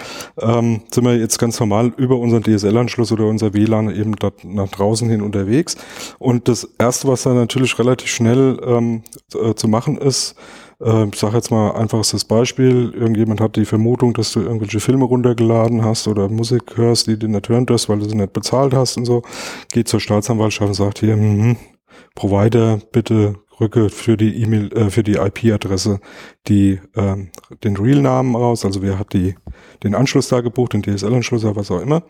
ähm, 0.40 0.82
sind 0.92 1.04
wir 1.04 1.16
jetzt 1.16 1.38
ganz 1.38 1.60
normal 1.60 1.92
über 1.96 2.18
unseren 2.18 2.42
DSL-Anschluss 2.42 3.12
oder 3.12 3.26
unser 3.26 3.52
WLAN 3.52 3.94
eben 3.94 4.16
da 4.16 4.30
nach 4.44 4.68
draußen 4.68 5.10
hin 5.10 5.20
unterwegs. 5.22 5.76
Und 6.18 6.48
das 6.48 6.64
Erste, 6.78 7.08
was 7.08 7.24
da 7.24 7.34
natürlich 7.34 7.78
relativ 7.78 8.08
schnell 8.08 8.58
ähm, 8.64 9.02
äh, 9.34 9.54
zu 9.54 9.68
machen 9.68 9.98
ist, 9.98 10.36
äh, 10.80 11.06
ich 11.06 11.18
sage 11.18 11.36
jetzt 11.36 11.50
mal 11.50 11.72
einfachstes 11.72 12.24
Beispiel, 12.24 12.92
irgendjemand 12.94 13.40
hat 13.40 13.56
die 13.56 13.64
Vermutung, 13.64 14.14
dass 14.14 14.32
du 14.32 14.40
irgendwelche 14.40 14.80
Filme 14.80 15.04
runtergeladen 15.04 15.84
hast 15.84 16.06
oder 16.08 16.28
Musik 16.28 16.76
hörst, 16.76 17.06
die 17.08 17.18
du 17.18 17.28
nicht 17.28 17.48
hören 17.48 17.66
darfst, 17.66 17.88
weil 17.88 17.98
du 17.98 18.08
sie 18.08 18.16
nicht 18.16 18.32
bezahlt 18.32 18.74
hast 18.74 18.96
und 18.96 19.04
so, 19.04 19.22
geht 19.72 19.88
zur 19.88 20.00
Staatsanwaltschaft 20.00 20.68
und 20.68 20.74
sagt 20.74 21.00
hier, 21.00 21.16
mhm, 21.16 21.56
Provider, 22.14 22.78
bitte 22.92 23.36
rücke 23.60 23.90
für 23.90 24.16
die 24.16 24.42
E-Mail, 24.42 24.72
äh, 24.72 24.90
für 24.90 25.02
die 25.02 25.14
IP-Adresse 25.14 26.00
die 26.48 26.80
ähm, 26.96 27.28
den 27.64 27.76
Real-Namen 27.76 28.34
raus, 28.34 28.64
also 28.64 28.82
wer 28.82 28.98
hat 28.98 29.12
die 29.12 29.34
den 29.82 29.94
Anschluss 29.94 30.28
da 30.28 30.40
gebucht, 30.40 30.72
den 30.72 30.82
DSL-Anschluss 30.82 31.44
oder 31.44 31.56
was 31.56 31.70
auch 31.70 31.80
immer. 31.80 32.02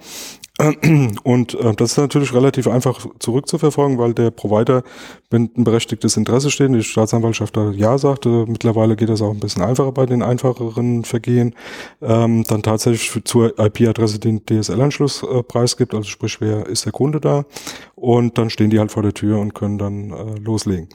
Und 1.22 1.54
äh, 1.54 1.74
das 1.74 1.92
ist 1.92 1.98
natürlich 1.98 2.32
relativ 2.32 2.66
einfach 2.66 3.06
zurückzuverfolgen, 3.18 3.98
weil 3.98 4.14
der 4.14 4.30
Provider, 4.30 4.82
wenn 5.30 5.50
ein 5.56 5.64
berechtigtes 5.64 6.16
Interesse 6.16 6.50
steht, 6.50 6.72
die 6.72 6.82
Staatsanwaltschaft 6.82 7.56
da 7.56 7.70
Ja 7.72 7.98
sagt, 7.98 8.24
äh, 8.24 8.46
mittlerweile 8.46 8.96
geht 8.96 9.10
das 9.10 9.20
auch 9.20 9.32
ein 9.32 9.40
bisschen 9.40 9.62
einfacher 9.62 9.92
bei 9.92 10.06
den 10.06 10.22
einfacheren 10.22 11.04
Vergehen, 11.04 11.54
ähm, 12.00 12.44
dann 12.44 12.62
tatsächlich 12.62 13.24
zur 13.24 13.58
IP-Adresse 13.58 14.18
den 14.18 14.46
DSL-Anschluss 14.46 15.22
äh, 15.22 15.42
preisgibt, 15.42 15.94
also 15.94 16.08
sprich, 16.08 16.40
wer 16.40 16.66
ist 16.66 16.86
der 16.86 16.92
Kunde 16.92 17.20
da? 17.20 17.44
Und 17.94 18.38
dann 18.38 18.48
stehen 18.48 18.70
die 18.70 18.78
halt 18.78 18.92
vor 18.92 19.02
der 19.02 19.12
Tür 19.12 19.38
und 19.40 19.54
können 19.54 19.76
dann 19.76 20.10
äh, 20.10 20.38
loslegen. 20.38 20.88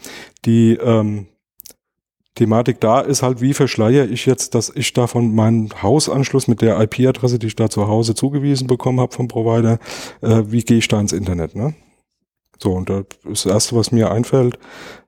Die 0.45 0.73
ähm, 0.73 1.27
Thematik 2.35 2.79
da 2.79 3.01
ist 3.01 3.23
halt, 3.23 3.41
wie 3.41 3.53
verschleier 3.53 4.09
ich 4.09 4.25
jetzt, 4.25 4.55
dass 4.55 4.71
ich 4.73 4.93
davon 4.93 5.35
meinen 5.35 5.69
Hausanschluss 5.81 6.47
mit 6.47 6.61
der 6.61 6.79
IP-Adresse, 6.79 7.39
die 7.39 7.47
ich 7.47 7.55
da 7.55 7.69
zu 7.69 7.87
Hause 7.87 8.15
zugewiesen 8.15 8.67
bekommen 8.67 9.01
habe 9.01 9.13
vom 9.13 9.27
Provider, 9.27 9.79
äh, 10.21 10.43
wie 10.47 10.63
gehe 10.63 10.77
ich 10.77 10.87
da 10.87 10.99
ins 10.99 11.13
Internet, 11.13 11.55
ne? 11.55 11.75
So, 12.61 12.73
und 12.73 12.91
das 12.91 13.45
Erste, 13.47 13.75
was 13.75 13.91
mir 13.91 14.11
einfällt, 14.11 14.59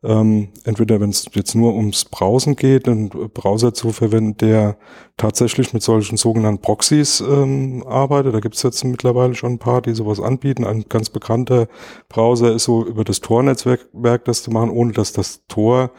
ähm, 0.02 0.48
entweder 0.64 1.00
wenn 1.00 1.12
es 1.12 1.28
jetzt 1.34 1.54
nur 1.54 1.76
ums 1.76 2.04
Browsen 2.06 2.56
geht, 2.56 2.88
einen 2.88 3.10
Browser 3.10 3.76
zu 3.76 3.92
verwenden, 3.92 4.38
der 4.38 4.76
tatsächlich 5.18 5.72
mit 5.72 5.84
solchen 5.84 6.18
sogenannten 6.18 6.62
Proxys 6.62 7.22
ähm, 7.22 7.84
arbeitet. 7.88 8.34
Da 8.34 8.40
gibt 8.40 8.56
es 8.56 8.64
jetzt 8.64 8.84
mittlerweile 8.84 9.36
schon 9.36 9.54
ein 9.54 9.60
paar, 9.60 9.84
die 9.84 9.94
sowas 9.94 10.20
anbieten. 10.20 10.66
Ein 10.66 10.86
ganz 10.90 11.12
bekannter 11.12 11.68
Browser 12.10 12.56
ist 12.56 12.64
so 12.64 12.88
über 12.88 13.04
das 13.04 13.22
Tor-Netzwerk 13.22 13.88
Werk 13.94 14.26
das 14.26 14.42
zu 14.42 14.50
machen, 14.50 14.72
ohne 14.72 14.94
dass 14.94 15.14
das 15.14 15.46
Tor 15.48 15.92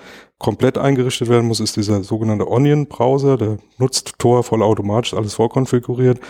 komplett 0.45 0.77
eingerichtet 0.77 1.31
werden 1.31 1.49
muss, 1.49 1.59
ist 1.59 1.75
dieser 1.77 2.05
sogenannte 2.05 2.47
Onion-Browser. 2.47 3.39
Der 3.39 3.57
nutzt 3.79 4.19
Tor 4.19 4.45
vollautomatisch, 4.45 5.15
alles 5.15 5.33
vorkonfiguriert. 5.33 6.21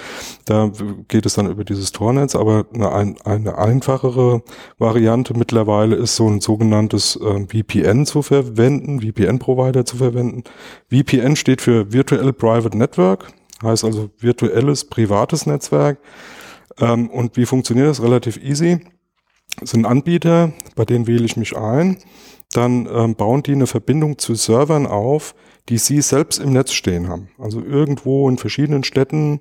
Da 0.44 0.70
geht 1.08 1.26
es 1.26 1.34
dann 1.34 1.50
über 1.50 1.64
dieses 1.64 1.90
Tornetz, 1.90 2.36
aber 2.36 2.64
eine, 2.72 2.92
ein, 2.92 3.16
eine 3.24 3.58
einfachere 3.58 4.42
Variante 4.78 5.36
mittlerweile 5.36 5.96
ist 5.96 6.14
so 6.14 6.28
ein 6.28 6.40
sogenanntes 6.40 7.16
äh, 7.16 7.44
VPN 7.48 8.06
zu 8.06 8.22
verwenden, 8.22 9.00
VPN-Provider 9.00 9.84
zu 9.84 9.96
verwenden. 9.96 10.44
VPN 10.90 11.34
steht 11.34 11.60
für 11.60 11.92
Virtual 11.92 12.32
Private 12.32 12.78
Network, 12.78 13.32
heißt 13.64 13.84
also 13.84 14.10
virtuelles 14.20 14.84
privates 14.84 15.44
Netzwerk. 15.44 15.98
Ähm, 16.78 17.10
und 17.10 17.36
wie 17.36 17.46
funktioniert 17.46 17.88
das? 17.88 18.00
Relativ 18.00 18.36
easy. 18.36 18.78
Sind 19.64 19.86
Anbieter, 19.86 20.52
bei 20.76 20.84
denen 20.84 21.06
wähle 21.06 21.24
ich 21.24 21.36
mich 21.36 21.56
ein. 21.56 21.98
Dann 22.52 22.88
ähm, 22.92 23.14
bauen 23.16 23.42
die 23.42 23.52
eine 23.52 23.66
Verbindung 23.66 24.18
zu 24.18 24.34
Servern 24.34 24.86
auf, 24.86 25.34
die 25.68 25.78
sie 25.78 26.00
selbst 26.02 26.38
im 26.38 26.52
Netz 26.52 26.72
stehen 26.72 27.08
haben. 27.08 27.28
Also 27.38 27.60
irgendwo 27.60 28.28
in 28.28 28.38
verschiedenen 28.38 28.84
Städten, 28.84 29.40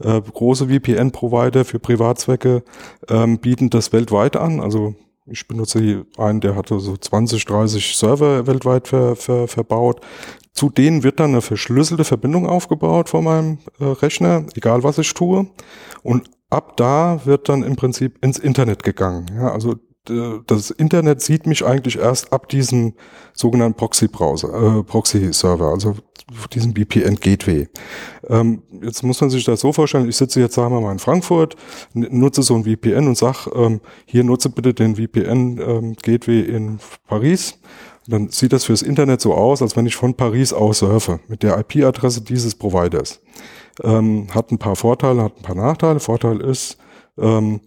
äh, 0.00 0.20
große 0.20 0.68
VPN-Provider 0.68 1.64
für 1.64 1.78
Privatzwecke 1.78 2.62
ähm, 3.08 3.38
bieten 3.38 3.70
das 3.70 3.92
weltweit 3.92 4.36
an. 4.36 4.60
Also 4.60 4.94
ich 5.26 5.48
benutze 5.48 6.04
einen, 6.18 6.40
der 6.40 6.56
hatte 6.56 6.78
so 6.78 6.96
20, 6.96 7.44
30 7.44 7.96
Server 7.96 8.46
weltweit 8.46 8.88
ver, 8.88 9.16
ver, 9.16 9.48
verbaut. 9.48 10.00
Zu 10.52 10.68
denen 10.68 11.02
wird 11.02 11.20
dann 11.20 11.30
eine 11.30 11.40
verschlüsselte 11.40 12.04
Verbindung 12.04 12.46
aufgebaut 12.46 13.08
von 13.08 13.24
meinem 13.24 13.58
äh, 13.80 13.84
Rechner, 13.84 14.44
egal 14.54 14.82
was 14.82 14.98
ich 14.98 15.14
tue. 15.14 15.46
Und 16.02 16.28
ab 16.52 16.76
da 16.76 17.20
wird 17.24 17.48
dann 17.48 17.62
im 17.62 17.76
Prinzip 17.76 18.22
ins 18.24 18.38
Internet 18.38 18.82
gegangen. 18.82 19.26
Ja, 19.36 19.52
also 19.52 19.76
das 20.46 20.70
Internet 20.70 21.22
sieht 21.22 21.46
mich 21.46 21.64
eigentlich 21.64 21.98
erst 21.98 22.32
ab 22.32 22.48
diesem 22.48 22.94
sogenannten 23.34 23.76
Proxy-Browser, 23.76 24.78
äh, 24.78 24.82
Proxy-Server, 24.82 25.66
also 25.66 25.94
diesem 26.52 26.74
VPN-Gateway. 26.74 27.68
Ähm, 28.28 28.62
jetzt 28.82 29.02
muss 29.04 29.20
man 29.20 29.30
sich 29.30 29.44
das 29.44 29.60
so 29.60 29.72
vorstellen, 29.72 30.08
ich 30.08 30.16
sitze 30.16 30.40
jetzt, 30.40 30.54
sagen 30.54 30.74
wir 30.74 30.80
mal, 30.80 30.92
in 30.92 30.98
Frankfurt, 30.98 31.56
nutze 31.94 32.42
so 32.42 32.54
ein 32.54 32.64
VPN 32.64 33.06
und 33.06 33.16
sag, 33.16 33.46
ähm, 33.54 33.80
hier 34.06 34.24
nutze 34.24 34.50
bitte 34.50 34.74
den 34.74 34.96
VPN-Gateway 34.96 36.40
ähm, 36.40 36.54
in 36.54 36.78
Paris. 37.06 37.60
Dann 38.06 38.28
sieht 38.28 38.52
das 38.52 38.64
fürs 38.64 38.82
Internet 38.82 39.20
so 39.20 39.34
aus, 39.34 39.62
als 39.62 39.76
wenn 39.76 39.86
ich 39.86 39.96
von 39.96 40.14
Paris 40.14 40.52
aus 40.52 40.78
surfe, 40.78 41.20
mit 41.28 41.42
der 41.42 41.58
IP-Adresse 41.58 42.22
dieses 42.22 42.54
Providers. 42.54 43.20
Ähm, 43.82 44.26
hat 44.34 44.50
ein 44.50 44.58
paar 44.58 44.76
Vorteile, 44.76 45.22
hat 45.22 45.38
ein 45.38 45.42
paar 45.42 45.56
Nachteile. 45.56 46.00
Vorteil 46.00 46.40
ist, 46.40 46.76
ähm, 47.18 47.60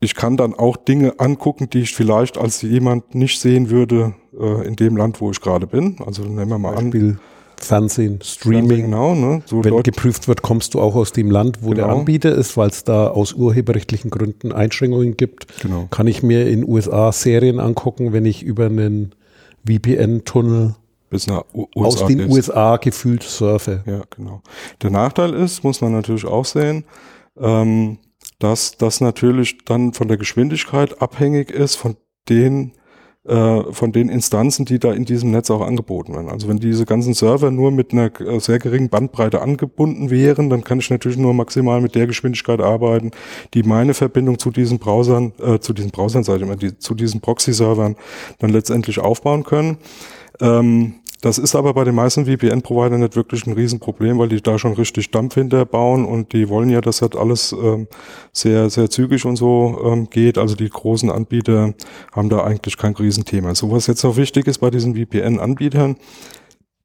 ich 0.00 0.14
kann 0.14 0.36
dann 0.36 0.54
auch 0.54 0.76
Dinge 0.76 1.14
angucken, 1.18 1.68
die 1.70 1.80
ich 1.80 1.94
vielleicht 1.94 2.38
als 2.38 2.62
jemand 2.62 3.14
nicht 3.14 3.40
sehen 3.40 3.70
würde 3.70 4.14
äh, 4.38 4.66
in 4.66 4.76
dem 4.76 4.96
Land, 4.96 5.20
wo 5.20 5.30
ich 5.30 5.40
gerade 5.40 5.66
bin. 5.66 5.96
Also 6.04 6.22
nehmen 6.22 6.48
wir 6.48 6.58
mal 6.58 6.74
Beispiel 6.74 7.10
an. 7.10 7.20
Fernsehen, 7.56 8.18
Streaming. 8.22 8.68
Fernsehen, 8.68 8.90
genau, 8.90 9.14
ne? 9.14 9.42
so 9.46 9.64
Wenn 9.64 9.70
Leute, 9.70 9.90
geprüft 9.90 10.28
wird, 10.28 10.42
kommst 10.42 10.74
du 10.74 10.80
auch 10.80 10.94
aus 10.94 11.12
dem 11.12 11.30
Land, 11.30 11.62
wo 11.62 11.70
genau. 11.70 11.86
der 11.86 11.96
Anbieter 11.96 12.34
ist, 12.34 12.56
weil 12.56 12.68
es 12.68 12.84
da 12.84 13.08
aus 13.08 13.32
urheberrechtlichen 13.32 14.10
Gründen 14.10 14.52
Einschränkungen 14.52 15.16
gibt. 15.16 15.46
Genau. 15.62 15.86
Kann 15.90 16.06
ich 16.06 16.22
mir 16.22 16.48
in 16.48 16.68
USA 16.68 17.10
Serien 17.12 17.60
angucken, 17.60 18.12
wenn 18.12 18.26
ich 18.26 18.42
über 18.42 18.66
einen 18.66 19.14
VPN-Tunnel 19.66 20.74
bis 21.10 21.26
nach 21.26 21.44
USA 21.54 21.86
aus 21.86 22.06
den 22.06 22.20
ist. 22.20 22.30
USA 22.30 22.76
gefühlt 22.76 23.22
surfe. 23.22 23.84
Ja, 23.86 24.02
genau. 24.10 24.42
Der 24.82 24.90
Nachteil 24.90 25.32
ist, 25.32 25.62
muss 25.62 25.80
man 25.80 25.92
natürlich 25.92 26.24
auch 26.24 26.44
sehen, 26.44 26.84
ähm, 27.38 27.98
dass 28.38 28.76
das 28.76 29.00
natürlich 29.00 29.64
dann 29.64 29.92
von 29.92 30.08
der 30.08 30.16
Geschwindigkeit 30.16 31.00
abhängig 31.00 31.50
ist 31.50 31.76
von 31.76 31.96
den 32.28 32.72
äh, 33.26 33.72
von 33.72 33.92
den 33.92 34.10
Instanzen, 34.10 34.66
die 34.66 34.78
da 34.78 34.92
in 34.92 35.06
diesem 35.06 35.30
Netz 35.30 35.50
auch 35.50 35.62
angeboten 35.62 36.14
werden. 36.14 36.28
Also 36.28 36.46
wenn 36.46 36.58
diese 36.58 36.84
ganzen 36.84 37.14
Server 37.14 37.50
nur 37.50 37.70
mit 37.70 37.92
einer 37.92 38.10
äh, 38.20 38.38
sehr 38.38 38.58
geringen 38.58 38.90
Bandbreite 38.90 39.40
angebunden 39.40 40.10
wären, 40.10 40.50
dann 40.50 40.62
kann 40.62 40.78
ich 40.78 40.90
natürlich 40.90 41.16
nur 41.16 41.32
maximal 41.32 41.80
mit 41.80 41.94
der 41.94 42.06
Geschwindigkeit 42.06 42.60
arbeiten, 42.60 43.12
die 43.54 43.62
meine 43.62 43.94
Verbindung 43.94 44.38
zu 44.38 44.50
diesen 44.50 44.78
Browsern, 44.78 45.32
äh, 45.40 45.58
zu 45.58 45.72
diesen 45.72 45.90
Browsern, 45.90 46.22
sage 46.22 46.38
ich 46.38 46.42
immer, 46.42 46.56
die, 46.56 46.78
zu 46.78 46.94
diesen 46.94 47.22
Proxy-Servern 47.22 47.96
dann 48.40 48.50
letztendlich 48.50 48.98
aufbauen 48.98 49.44
können. 49.44 49.78
Ähm, 50.40 50.96
das 51.24 51.38
ist 51.38 51.54
aber 51.54 51.72
bei 51.72 51.84
den 51.84 51.94
meisten 51.94 52.26
VPN-Providern 52.26 53.00
nicht 53.00 53.16
wirklich 53.16 53.46
ein 53.46 53.54
Riesenproblem, 53.54 54.18
weil 54.18 54.28
die 54.28 54.42
da 54.42 54.58
schon 54.58 54.74
richtig 54.74 55.10
Dampf 55.10 55.36
hinterbauen 55.36 56.04
und 56.04 56.34
die 56.34 56.50
wollen 56.50 56.68
ja, 56.68 56.82
dass 56.82 56.98
das 56.98 57.16
alles 57.16 57.52
ähm, 57.52 57.88
sehr, 58.30 58.68
sehr 58.68 58.90
zügig 58.90 59.24
und 59.24 59.36
so 59.36 59.80
ähm, 59.86 60.10
geht. 60.10 60.36
Also 60.36 60.54
die 60.54 60.68
großen 60.68 61.10
Anbieter 61.10 61.72
haben 62.12 62.28
da 62.28 62.44
eigentlich 62.44 62.76
kein 62.76 62.94
Riesenthema. 62.94 63.54
So 63.54 63.70
was 63.70 63.86
jetzt 63.86 64.04
noch 64.04 64.18
wichtig 64.18 64.46
ist 64.46 64.58
bei 64.58 64.68
diesen 64.68 64.96
VPN-Anbietern, 64.96 65.96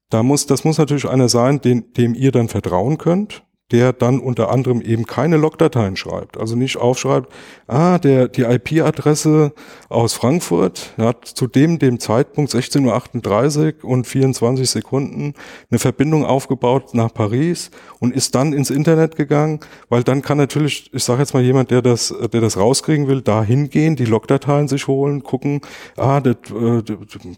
da 0.10 0.24
muss, 0.24 0.46
das 0.46 0.64
muss 0.64 0.78
natürlich 0.78 1.10
einer 1.10 1.28
sein, 1.28 1.60
den, 1.60 1.92
dem 1.92 2.16
ihr 2.16 2.32
dann 2.32 2.48
vertrauen 2.48 2.98
könnt 2.98 3.44
der 3.72 3.94
dann 3.94 4.20
unter 4.20 4.50
anderem 4.50 4.82
eben 4.82 5.06
keine 5.06 5.38
Logdateien 5.38 5.96
schreibt. 5.96 6.38
Also 6.38 6.56
nicht 6.56 6.78
aufschreibt, 6.78 7.32
ah, 7.68 8.00
der, 8.00 8.28
die 8.28 8.42
IP-Adresse 8.42 9.54
aus 9.90 10.14
Frankfurt 10.14 10.94
hat 10.98 11.26
zu 11.26 11.48
dem, 11.48 11.78
dem 11.78 12.00
Zeitpunkt 12.00 12.52
16.38 12.52 13.84
Uhr 13.84 13.90
und 13.90 14.08
24 14.08 14.70
Sekunden 14.70 15.36
eine 15.70 15.80
Verbindung 15.80 16.26
aufgebaut 16.26 16.94
nach 16.94 17.14
Paris 17.14 17.70
und 18.00 18.16
ist 18.16 18.34
dann 18.34 18.54
ins 18.54 18.72
Internet 18.72 19.16
gegangen, 19.16 19.60
weil 19.90 20.04
dann 20.04 20.24
kann 20.24 20.38
natürlich, 20.38 20.90
ich 20.94 21.04
sage 21.04 21.20
jetzt 21.20 21.34
mal 21.34 21.44
jemand, 21.44 21.70
der 21.70 21.84
das, 21.84 22.14
der 22.34 22.42
das 22.42 22.58
rauskriegen 22.58 23.08
will, 23.08 23.22
da 23.22 23.44
hingehen, 23.44 23.96
die 23.96 24.06
Logdateien 24.06 24.68
sich 24.68 24.88
holen, 24.88 25.22
gucken, 25.22 25.62
ah, 25.96 26.22
das, 26.22 26.38
äh, 26.50 26.82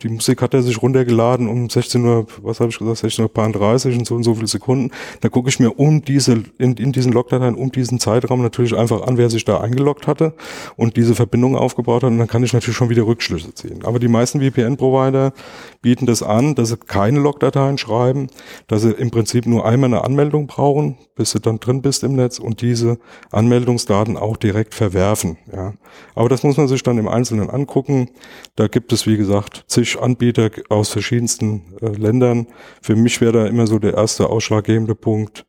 die 0.01 0.09
Musik 0.09 0.41
hat 0.41 0.53
er 0.53 0.61
sich 0.61 0.81
runtergeladen 0.81 1.49
um 1.49 1.69
16 1.69 2.05
Uhr, 2.05 2.25
was 2.41 2.61
habe 2.61 2.69
ich 2.69 2.79
gesagt, 2.79 2.99
16.30 2.99 3.91
Uhr 3.91 3.97
und 3.97 4.07
so 4.07 4.15
und 4.15 4.23
so 4.23 4.35
viele 4.35 4.47
Sekunden. 4.47 4.91
Da 5.19 5.27
gucke 5.27 5.49
ich 5.49 5.59
mir 5.59 5.77
um 5.77 6.01
die 6.01 6.20
diese, 6.21 6.43
in, 6.59 6.75
in 6.75 6.91
diesen 6.91 7.11
Logdateien 7.11 7.55
um 7.55 7.71
diesen 7.71 7.99
Zeitraum 7.99 8.41
natürlich 8.41 8.75
einfach 8.75 9.01
an, 9.07 9.17
wer 9.17 9.29
sich 9.29 9.43
da 9.43 9.59
eingeloggt 9.59 10.07
hatte 10.07 10.33
und 10.77 10.95
diese 10.97 11.15
Verbindung 11.15 11.55
aufgebaut 11.55 12.03
hat 12.03 12.11
und 12.11 12.19
dann 12.19 12.27
kann 12.27 12.43
ich 12.43 12.53
natürlich 12.53 12.77
schon 12.77 12.89
wieder 12.89 13.03
Rückschlüsse 13.03 13.53
ziehen. 13.55 13.83
Aber 13.83 13.99
die 13.99 14.07
meisten 14.07 14.39
VPN-Provider 14.39 15.33
bieten 15.81 16.05
das 16.05 16.21
an, 16.21 16.53
dass 16.55 16.69
sie 16.69 16.77
keine 16.77 17.19
Logdateien 17.19 17.77
schreiben, 17.77 18.27
dass 18.67 18.83
sie 18.83 18.91
im 18.91 19.09
Prinzip 19.09 19.47
nur 19.47 19.65
einmal 19.65 19.89
eine 19.89 20.03
Anmeldung 20.03 20.47
brauchen, 20.47 20.97
bis 21.15 21.31
du 21.31 21.39
dann 21.39 21.59
drin 21.59 21.81
bist 21.81 22.03
im 22.03 22.15
Netz 22.15 22.39
und 22.39 22.61
diese 22.61 22.99
Anmeldungsdaten 23.31 24.17
auch 24.17 24.37
direkt 24.37 24.75
verwerfen. 24.75 25.37
Ja. 25.51 25.73
Aber 26.13 26.29
das 26.29 26.43
muss 26.43 26.57
man 26.57 26.67
sich 26.67 26.83
dann 26.83 26.97
im 26.97 27.07
Einzelnen 27.07 27.49
angucken. 27.49 28.09
Da 28.55 28.67
gibt 28.67 28.93
es, 28.93 29.07
wie 29.07 29.17
gesagt, 29.17 29.63
zig 29.67 29.99
Anbieter 29.99 30.51
aus 30.69 30.89
verschiedensten 30.89 31.63
äh, 31.81 31.87
Ländern. 31.87 32.47
Für 32.81 32.95
mich 32.95 33.21
wäre 33.21 33.31
da 33.33 33.45
immer 33.47 33.65
so 33.65 33.79
der 33.79 33.95
erste 33.95 34.29
ausschlaggebende 34.29 34.95
Punkt, 34.95 35.45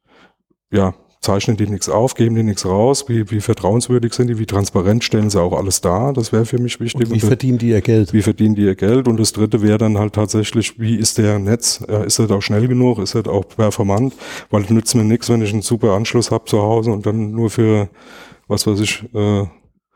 ja, 0.73 0.95
zeichnen 1.23 1.57
die 1.57 1.69
nichts 1.69 1.89
auf, 1.89 2.15
geben 2.15 2.35
die 2.35 2.43
nichts 2.43 2.67
raus, 2.67 3.05
wie, 3.09 3.31
wie 3.31 3.41
vertrauenswürdig 3.41 4.13
sind 4.13 4.27
die, 4.27 4.39
wie 4.39 4.47
transparent 4.47 5.05
stellen 5.05 5.31
sie 5.31 5.41
auch 5.41 5.53
alles 5.53 5.81
dar, 5.81 6.13
das 6.13 6.33
wäre 6.33 6.45
für 6.45 6.59
mich 6.59 6.81
wichtig. 6.81 7.01
Und 7.01 7.11
wie 7.11 7.15
und 7.15 7.21
verdienen 7.21 7.59
die 7.59 7.69
ihr 7.69 7.81
Geld? 7.81 8.13
Wie 8.13 8.23
verdienen 8.23 8.57
die 8.57 8.63
ihr 8.63 8.75
Geld? 8.75 9.07
Und 9.07 9.21
das 9.21 9.33
dritte 9.33 9.63
wäre 9.63 9.79
dann 9.79 9.99
halt 9.99 10.15
tatsächlich, 10.15 10.81
wie 10.81 10.97
ist 10.97 11.19
der 11.19 11.39
Netz? 11.39 11.81
Ist 12.07 12.19
das 12.19 12.31
auch 12.31 12.43
schnell 12.43 12.67
genug? 12.67 12.99
Ist 12.99 13.15
das 13.15 13.27
auch 13.27 13.47
performant? 13.47 14.15
Weil 14.51 14.63
nützt 14.69 14.97
mir 14.97 15.05
nichts, 15.05 15.29
wenn 15.29 15.43
ich 15.43 15.53
einen 15.53 15.63
super 15.63 15.93
Anschluss 15.93 16.33
habe 16.33 16.45
zu 16.47 16.61
Hause 16.61 16.91
und 16.91 17.07
dann 17.07 17.31
nur 17.31 17.51
für, 17.51 17.89
was 18.49 18.67
weiß 18.67 18.81
ich, 18.81 19.05
äh, 19.15 19.47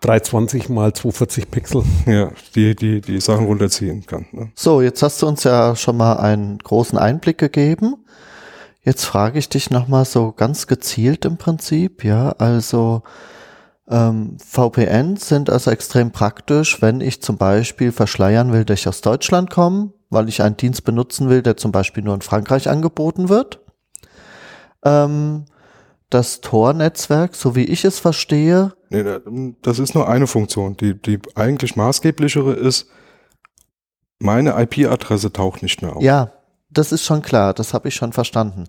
320 0.02 0.68
mal 0.68 0.92
240 0.92 1.50
Pixel. 1.50 1.82
Ja, 2.06 2.30
die, 2.54 2.76
die, 2.76 3.00
die 3.00 3.20
Sachen 3.20 3.46
runterziehen 3.46 4.06
kann. 4.06 4.26
Ne? 4.30 4.52
So, 4.54 4.80
jetzt 4.80 5.02
hast 5.02 5.20
du 5.22 5.26
uns 5.26 5.42
ja 5.42 5.74
schon 5.74 5.96
mal 5.96 6.18
einen 6.18 6.58
großen 6.58 6.98
Einblick 6.98 7.38
gegeben. 7.38 7.96
Jetzt 8.86 9.04
frage 9.04 9.40
ich 9.40 9.48
dich 9.48 9.70
nochmal 9.70 10.04
so 10.04 10.30
ganz 10.30 10.68
gezielt 10.68 11.24
im 11.24 11.38
Prinzip, 11.38 12.04
ja, 12.04 12.30
also 12.38 13.02
ähm, 13.88 14.36
VPNs 14.38 15.26
sind 15.26 15.50
also 15.50 15.72
extrem 15.72 16.12
praktisch, 16.12 16.80
wenn 16.80 17.00
ich 17.00 17.20
zum 17.20 17.36
Beispiel 17.36 17.90
verschleiern 17.90 18.52
will, 18.52 18.64
dass 18.64 18.78
ich 18.78 18.88
aus 18.88 19.00
Deutschland 19.00 19.50
komme, 19.50 19.92
weil 20.08 20.28
ich 20.28 20.40
einen 20.40 20.56
Dienst 20.56 20.84
benutzen 20.84 21.28
will, 21.28 21.42
der 21.42 21.56
zum 21.56 21.72
Beispiel 21.72 22.04
nur 22.04 22.14
in 22.14 22.20
Frankreich 22.20 22.68
angeboten 22.68 23.28
wird. 23.28 23.58
Ähm, 24.84 25.46
das 26.08 26.40
Tor-Netzwerk, 26.40 27.34
so 27.34 27.56
wie 27.56 27.64
ich 27.64 27.84
es 27.84 27.98
verstehe. 27.98 28.72
Nee, 28.90 29.02
das 29.62 29.80
ist 29.80 29.96
nur 29.96 30.08
eine 30.08 30.28
Funktion. 30.28 30.76
Die, 30.76 30.94
die 30.94 31.18
eigentlich 31.34 31.74
maßgeblichere 31.74 32.52
ist, 32.52 32.88
meine 34.20 34.50
IP-Adresse 34.62 35.32
taucht 35.32 35.64
nicht 35.64 35.82
mehr 35.82 35.96
auf. 35.96 36.02
Ja, 36.04 36.35
das 36.68 36.92
ist 36.92 37.04
schon 37.04 37.22
klar, 37.22 37.54
das 37.54 37.74
habe 37.74 37.88
ich 37.88 37.94
schon 37.94 38.12
verstanden. 38.12 38.64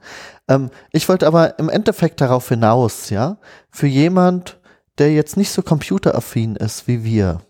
Ähm, 0.48 0.70
ich 0.92 1.08
wollte 1.10 1.28
aber 1.28 1.60
im 1.60 1.70
Endeffekt 1.70 2.22
darauf 2.22 2.50
hinaus, 2.50 3.10
ja, 3.10 3.38
für 3.70 3.88
jemand, 3.88 4.60
der 4.98 5.14
jetzt 5.14 5.38
nicht 5.38 5.52
so 5.52 5.62
computeraffin 5.62 6.56
ist 6.56 6.88
wie 6.88 7.04
wir, 7.04 7.42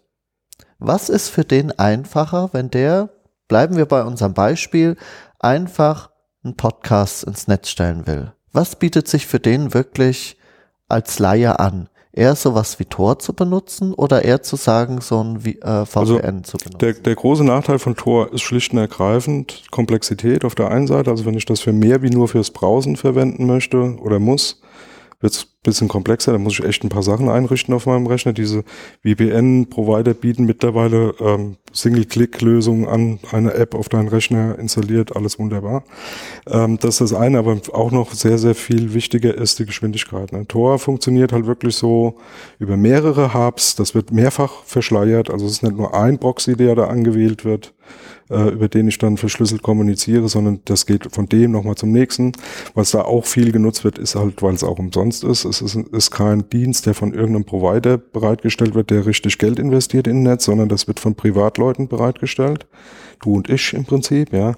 was 0.80 1.10
ist 1.10 1.30
für 1.30 1.44
den 1.44 1.78
einfacher, 1.78 2.50
wenn 2.54 2.70
der, 2.70 3.10
bleiben 3.48 3.78
wir 3.78 3.86
bei 3.86 4.04
unserem 4.04 4.34
Beispiel, 4.34 4.96
einfach 5.40 6.12
einen 6.44 6.56
Podcast 6.56 7.24
ins 7.24 7.48
Netz 7.48 7.70
stellen 7.70 8.06
will? 8.06 8.34
Was 8.52 8.76
bietet 8.76 9.08
sich 9.08 9.26
für 9.28 9.40
den 9.40 9.74
wirklich 9.74 10.38
als 10.88 11.20
Laie 11.20 11.60
an? 11.60 11.90
Eher 12.12 12.36
sowas 12.36 12.80
wie 12.80 12.86
Tor 12.86 13.20
zu 13.20 13.34
benutzen 13.34 13.94
oder 13.94 14.24
eher 14.24 14.42
zu 14.42 14.56
sagen, 14.56 15.02
so 15.02 15.24
ein 15.24 15.46
äh, 15.46 15.86
VPN 15.86 16.00
also 16.00 16.18
zu 16.44 16.58
benutzen? 16.58 16.78
Der, 16.80 16.94
der 16.94 17.16
große 17.16 17.44
Nachteil 17.44 17.80
von 17.80 17.96
Tor 17.96 18.34
ist 18.34 18.42
schlicht 18.42 18.74
und 18.74 18.80
ergreifend 18.80 19.64
Komplexität 19.72 20.46
auf 20.46 20.56
der 20.56 20.70
einen 20.72 20.88
Seite. 20.88 21.12
Also 21.12 21.26
wenn 21.26 21.36
ich 21.36 21.46
das 21.46 21.60
für 21.60 21.74
mehr 21.74 22.02
wie 22.02 22.10
nur 22.10 22.28
fürs 22.28 22.52
Browsen 22.52 22.96
verwenden 22.96 23.46
möchte 23.46 23.98
oder 24.02 24.20
muss, 24.20 24.62
wird 25.20 25.34
es 25.34 25.57
bisschen 25.68 25.90
komplexer, 25.90 26.32
da 26.32 26.38
muss 26.38 26.54
ich 26.54 26.66
echt 26.66 26.84
ein 26.86 26.90
paar 26.90 27.04
Sachen 27.04 27.28
einrichten 27.30 27.74
auf 27.74 27.86
meinem 27.86 28.08
Rechner. 28.08 28.32
Diese 28.32 28.64
VPN-Provider 29.04 30.14
bieten 30.14 30.46
mittlerweile 30.46 31.14
ähm, 31.20 31.58
Single-Click-Lösungen 31.74 32.88
an, 32.88 33.20
eine 33.32 33.54
App 33.54 33.76
auf 33.76 33.90
deinen 33.90 34.08
Rechner 34.08 34.58
installiert, 34.58 35.16
alles 35.16 35.38
wunderbar. 35.38 35.84
Ähm, 36.48 36.80
das 36.80 37.02
ist 37.02 37.12
das 37.12 37.14
eine, 37.14 37.40
aber 37.40 37.60
auch 37.74 37.92
noch 37.92 38.14
sehr, 38.14 38.38
sehr 38.38 38.56
viel 38.56 38.94
wichtiger 38.94 39.36
ist 39.36 39.60
die 39.60 39.66
Geschwindigkeit. 39.66 40.32
Ne? 40.32 40.48
Tor 40.48 40.80
funktioniert 40.80 41.34
halt 41.34 41.46
wirklich 41.46 41.76
so 41.76 42.16
über 42.60 42.78
mehrere 42.78 43.34
Hubs, 43.34 43.76
das 43.76 43.94
wird 43.94 44.12
mehrfach 44.12 44.64
verschleiert, 44.64 45.30
also 45.30 45.46
es 45.46 45.52
ist 45.54 45.64
nicht 45.64 45.76
nur 45.76 45.94
ein 45.94 46.18
Proxy, 46.18 46.56
der 46.56 46.76
da 46.76 46.88
angewählt 46.88 47.44
wird, 47.44 47.74
äh, 48.30 48.50
über 48.50 48.68
den 48.68 48.88
ich 48.88 48.98
dann 48.98 49.18
verschlüsselt 49.18 49.64
kommuniziere, 49.64 50.28
sondern 50.28 50.62
das 50.66 50.86
geht 50.86 51.14
von 51.14 51.28
dem 51.28 51.52
nochmal 51.52 51.76
zum 51.76 51.92
nächsten. 51.92 52.34
Was 52.74 52.92
da 52.92 53.02
auch 53.02 53.26
viel 53.26 53.52
genutzt 53.52 53.84
wird, 53.84 53.98
ist 53.98 54.16
halt, 54.16 54.42
weil 54.42 54.54
es 54.54 54.64
auch 54.64 54.80
umsonst 54.80 55.24
ist. 55.24 55.46
Es 55.62 55.76
ist, 55.76 55.88
ist 55.90 56.12
kein 56.12 56.50
Dienst, 56.50 56.86
der 56.86 56.94
von 56.94 57.14
irgendeinem 57.14 57.46
Provider 57.46 57.98
bereitgestellt 57.98 58.76
wird, 58.76 58.90
der 58.90 59.06
richtig 59.06 59.38
Geld 59.38 59.60
investiert 59.60 60.08
in 60.08 60.24
Netz, 60.24 60.46
sondern 60.46 60.70
das 60.70 60.88
wird 60.88 61.00
von 61.00 61.16
Privatleuten 61.16 61.88
bereitgestellt. 61.88 62.68
Du 63.22 63.34
und 63.34 63.50
ich 63.50 63.74
im 63.74 63.86
Prinzip, 63.86 64.32
ja. 64.32 64.56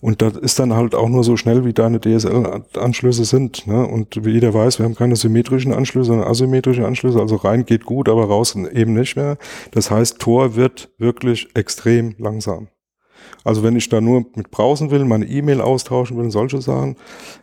Und 0.00 0.20
das 0.20 0.36
ist 0.36 0.58
dann 0.58 0.74
halt 0.74 0.94
auch 0.94 1.08
nur 1.08 1.22
so 1.22 1.36
schnell, 1.36 1.64
wie 1.64 1.72
deine 1.72 2.00
DSL-Anschlüsse 2.00 3.24
sind. 3.24 3.66
Ne? 3.66 3.86
Und 3.86 4.24
wie 4.24 4.32
jeder 4.32 4.52
weiß, 4.52 4.78
wir 4.78 4.84
haben 4.84 4.96
keine 4.96 5.16
symmetrischen 5.16 5.72
Anschlüsse, 5.72 6.08
sondern 6.08 6.28
asymmetrische 6.28 6.86
Anschlüsse. 6.86 7.20
Also 7.20 7.36
rein 7.36 7.64
geht 7.64 7.84
gut, 7.84 8.08
aber 8.08 8.24
raus 8.24 8.56
eben 8.56 8.94
nicht 8.94 9.16
mehr. 9.16 9.38
Das 9.70 9.90
heißt, 9.90 10.18
Tor 10.18 10.56
wird 10.56 10.90
wirklich 10.98 11.48
extrem 11.54 12.14
langsam. 12.18 12.68
Also 13.44 13.62
wenn 13.62 13.76
ich 13.76 13.88
da 13.88 14.00
nur 14.00 14.26
mit 14.34 14.50
browsen 14.50 14.90
will, 14.90 15.04
meine 15.04 15.26
E-Mail 15.26 15.60
austauschen 15.60 16.16
will, 16.16 16.30
solche 16.30 16.60
Sachen, 16.60 16.96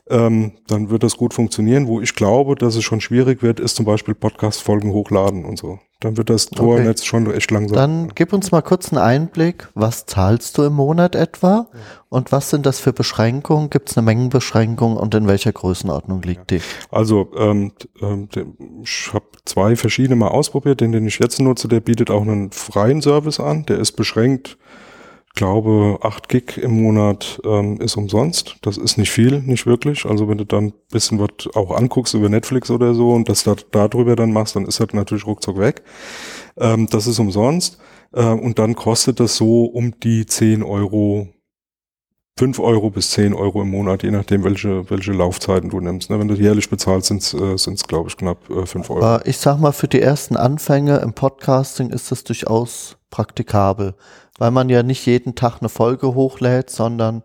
ähm, 0.10 0.54
dann 0.68 0.90
wird 0.90 1.04
das 1.04 1.18
gut 1.18 1.34
funktionieren. 1.34 1.88
Wo 1.88 2.02
ich 2.02 2.16
glaube, 2.16 2.56
dass 2.56 2.76
es 2.76 2.84
schon 2.84 3.02
schwierig 3.02 3.42
wird, 3.42 3.60
ist 3.60 3.76
zum 3.76 3.86
Beispiel 3.86 4.14
Podcast-Folgen 4.14 4.92
hochladen 4.92 5.46
und 5.46 5.58
so. 5.58 5.80
Dann 6.00 6.16
wird 6.16 6.30
das 6.30 6.46
Tornetz 6.52 7.02
okay. 7.02 7.08
schon 7.08 7.34
echt 7.34 7.50
langsam. 7.50 7.76
Dann 7.76 8.12
gib 8.14 8.32
uns 8.32 8.52
mal 8.52 8.62
kurz 8.62 8.94
einen 8.94 9.02
Einblick. 9.02 9.68
Was 9.74 10.06
zahlst 10.06 10.56
du 10.58 10.64
im 10.64 10.74
Monat 10.74 11.16
etwa? 11.16 11.70
Und 12.10 12.32
was 12.32 12.52
sind 12.52 12.68
das 12.68 12.80
für 12.80 12.94
Beschränkungen? 12.94 13.72
Gibt 13.72 13.90
es 13.90 13.98
eine 13.98 14.06
Mengenbeschränkung 14.06 14.96
und 14.96 15.16
in 15.16 15.28
welcher 15.28 15.52
Größenordnung 15.52 16.22
liegt 16.22 16.52
die? 16.52 16.62
Also 16.92 17.32
ähm, 17.36 17.72
ähm, 18.00 18.30
ich 18.84 19.10
habe 19.12 19.26
zwei 19.46 19.76
verschiedene 19.76 20.16
mal 20.16 20.28
ausprobiert. 20.28 20.82
Den, 20.82 20.92
den 20.92 21.08
ich 21.08 21.18
jetzt 21.18 21.40
nutze, 21.42 21.68
der 21.68 21.80
bietet 21.80 22.12
auch 22.12 22.22
einen 22.22 22.52
freien 22.52 23.02
Service 23.02 23.40
an. 23.40 23.66
Der 23.66 23.80
ist 23.80 23.94
beschränkt 23.94 24.60
glaube, 25.38 26.00
8 26.02 26.28
Gig 26.28 26.58
im 26.58 26.82
Monat 26.82 27.40
ähm, 27.46 27.80
ist 27.80 27.96
umsonst. 27.96 28.58
Das 28.62 28.78
ist 28.78 28.98
nicht 28.98 29.12
viel, 29.12 29.40
nicht 29.40 29.66
wirklich. 29.66 30.06
Also 30.06 30.28
wenn 30.28 30.38
du 30.38 30.46
dann 30.46 30.74
bisschen 30.92 31.20
was 31.20 31.56
auch 31.56 31.72
anguckst 31.72 32.14
über 32.14 32.28
Netflix 32.28 32.70
oder 32.70 32.94
so 32.94 33.14
und 33.14 33.30
das 33.30 33.44
da, 33.44 33.56
darüber 33.72 34.16
dann 34.16 34.34
machst, 34.34 34.56
dann 34.56 34.66
ist 34.66 34.80
das 34.80 34.90
natürlich 34.92 35.26
ruckzuck 35.26 35.58
weg. 35.60 35.84
Ähm, 36.58 36.88
das 36.90 37.08
ist 37.08 37.20
umsonst. 37.20 37.78
Äh, 38.14 38.26
und 38.26 38.60
dann 38.60 38.76
kostet 38.76 39.20
das 39.20 39.38
so 39.38 39.66
um 39.66 39.98
die 40.02 40.26
10 40.26 40.64
Euro 40.64 41.30
5 42.38 42.60
Euro 42.60 42.92
bis 42.92 43.10
10 43.12 43.34
Euro 43.34 43.64
im 43.64 43.72
Monat, 43.72 44.04
je 44.04 44.12
nachdem, 44.12 44.44
welche, 44.44 44.88
welche 44.92 45.12
Laufzeiten 45.12 45.72
du 45.72 45.80
nimmst. 45.80 46.10
Ne? 46.10 46.20
Wenn 46.20 46.28
du 46.28 46.36
jährlich 46.36 46.70
bezahlst, 46.70 47.08
sind 47.08 47.24
es, 47.24 47.34
äh, 47.34 47.88
glaube 47.88 48.10
ich, 48.10 48.18
knapp 48.18 48.50
äh, 48.50 48.66
5 48.66 48.90
Euro. 48.92 49.04
Aber 49.04 49.26
ich 49.26 49.38
sag 49.38 49.58
mal, 49.60 49.72
für 49.72 49.88
die 49.88 50.02
ersten 50.02 50.38
Anfänge 50.38 50.98
im 50.98 51.14
Podcasting 51.14 51.90
ist 51.90 52.12
das 52.12 52.24
durchaus 52.24 52.98
praktikabel 53.10 53.96
weil 54.38 54.52
man 54.52 54.70
ja 54.70 54.84
nicht 54.84 55.06
jeden 55.06 55.36
Tag 55.36 55.58
eine 55.60 55.70
Folge 55.70 56.16
hochlädt, 56.16 56.70
sondern 56.70 57.24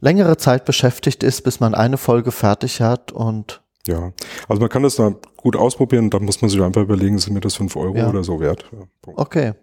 längere 0.00 0.36
Zeit 0.36 0.64
beschäftigt 0.64 1.22
ist, 1.22 1.42
bis 1.42 1.60
man 1.60 1.74
eine 1.74 1.96
Folge 1.96 2.32
fertig 2.32 2.80
hat 2.80 3.12
und 3.12 3.62
ja, 3.86 4.12
also 4.46 4.60
man 4.60 4.68
kann 4.68 4.82
das 4.82 4.96
da 4.96 5.14
gut 5.38 5.56
ausprobieren, 5.56 6.10
da 6.10 6.18
muss 6.18 6.42
man 6.42 6.50
sich 6.50 6.60
einfach 6.60 6.82
überlegen, 6.82 7.18
sind 7.18 7.32
mir 7.32 7.40
das 7.40 7.54
5 7.54 7.74
Euro 7.76 7.96
ja. 7.96 8.08
oder 8.08 8.22
so 8.22 8.38
wert. 8.38 8.64
Ja, 8.72 8.86
okay. 9.16 9.54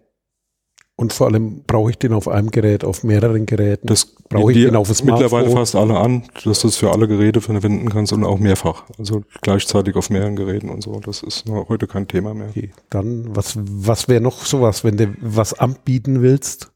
Und 1.00 1.12
vor 1.12 1.28
allem 1.28 1.62
brauche 1.64 1.90
ich 1.90 1.98
den 1.98 2.12
auf 2.12 2.26
einem 2.26 2.50
Gerät, 2.50 2.82
auf 2.82 3.04
mehreren 3.04 3.46
Geräten. 3.46 3.86
Das 3.86 4.04
brauche 4.04 4.50
ich 4.50 4.64
den 4.64 4.74
auf 4.74 4.88
dem 4.88 4.96
Smartphone. 4.96 5.22
Mittlerweile 5.22 5.50
fast 5.52 5.76
alle 5.76 5.96
an, 5.96 6.24
dass 6.44 6.62
du 6.62 6.66
es 6.66 6.76
für 6.76 6.90
alle 6.90 7.06
Geräte 7.06 7.40
verwenden 7.40 7.88
kannst 7.88 8.12
und 8.12 8.24
auch 8.24 8.40
mehrfach. 8.40 8.82
Also 8.98 9.22
gleichzeitig 9.40 9.94
auf 9.94 10.10
mehreren 10.10 10.34
Geräten 10.34 10.70
und 10.70 10.82
so. 10.82 10.98
Das 10.98 11.22
ist 11.22 11.44
heute 11.46 11.86
kein 11.86 12.08
Thema 12.08 12.34
mehr. 12.34 12.48
Okay. 12.48 12.72
Dann, 12.90 13.24
was, 13.28 13.56
was 13.56 14.08
wäre 14.08 14.20
noch 14.20 14.44
sowas, 14.44 14.82
wenn 14.82 14.96
du 14.96 15.14
was 15.20 15.54
anbieten 15.54 16.20
willst? 16.20 16.72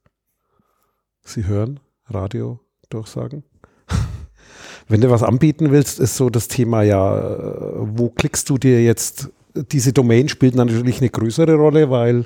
Sie 1.24 1.46
hören 1.46 1.80
Radio 2.06 2.60
durchsagen. 2.90 3.42
wenn 4.86 5.00
du 5.00 5.10
was 5.10 5.24
anbieten 5.24 5.72
willst, 5.72 5.98
ist 5.98 6.16
so 6.16 6.30
das 6.30 6.46
Thema 6.46 6.84
ja, 6.84 7.18
äh, 7.18 7.72
wo 7.76 8.08
klickst 8.08 8.48
du 8.48 8.56
dir 8.56 8.84
jetzt? 8.84 9.30
Diese 9.72 9.92
Domain 9.92 10.28
spielt 10.28 10.54
natürlich 10.54 11.00
eine 11.00 11.10
größere 11.10 11.56
Rolle, 11.56 11.90
weil 11.90 12.24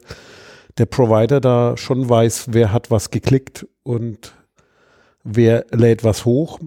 der 0.78 0.86
Provider 0.86 1.40
da 1.40 1.76
schon 1.76 2.08
weiß, 2.08 2.48
wer 2.52 2.72
hat 2.72 2.90
was 2.90 3.10
geklickt 3.10 3.66
und 3.82 4.34
wer 5.24 5.66
lädt 5.70 6.04
was 6.04 6.24
hoch. 6.24 6.58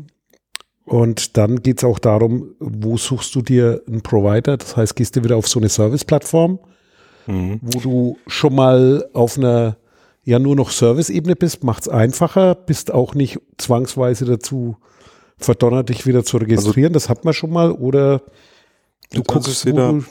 Und 0.86 1.38
dann 1.38 1.62
geht 1.62 1.78
es 1.78 1.84
auch 1.84 2.00
darum, 2.00 2.56
wo 2.60 2.98
suchst 2.98 3.36
du 3.36 3.43
dir 3.43 3.84
einen 3.88 4.02
Provider? 4.02 4.58
Das 4.58 4.76
heißt, 4.76 4.95
gehst 4.95 5.15
du 5.15 5.24
wieder 5.24 5.38
auf 5.38 5.48
so 5.48 5.60
eine 5.60 5.69
Service-Plattform, 5.69 6.60
mhm. 7.28 7.60
wo 7.62 7.80
du 7.80 8.17
schon 8.26 8.56
mal 8.56 9.08
auf 9.13 9.38
einer 9.38 9.78
ja 10.24 10.39
nur 10.39 10.56
noch 10.56 10.72
Service-Ebene 10.72 11.36
bist, 11.36 11.63
macht 11.63 11.84
es 11.84 11.89
einfacher, 11.89 12.56
bist 12.56 12.91
auch 12.91 13.13
nicht 13.13 13.39
zwangsweise 13.58 14.26
dazu 14.26 14.78
verdonnert, 15.38 15.89
dich 15.89 16.06
wieder 16.06 16.24
zu 16.24 16.38
registrieren. 16.38 16.93
Also, 16.93 17.06
das 17.06 17.10
hat 17.10 17.26
man 17.26 17.34
schon 17.34 17.52
mal. 17.52 17.72
Oder 17.72 18.24
du 19.12 19.24
guckst, 19.24 19.65
wo 19.67 19.72
du 19.72 20.04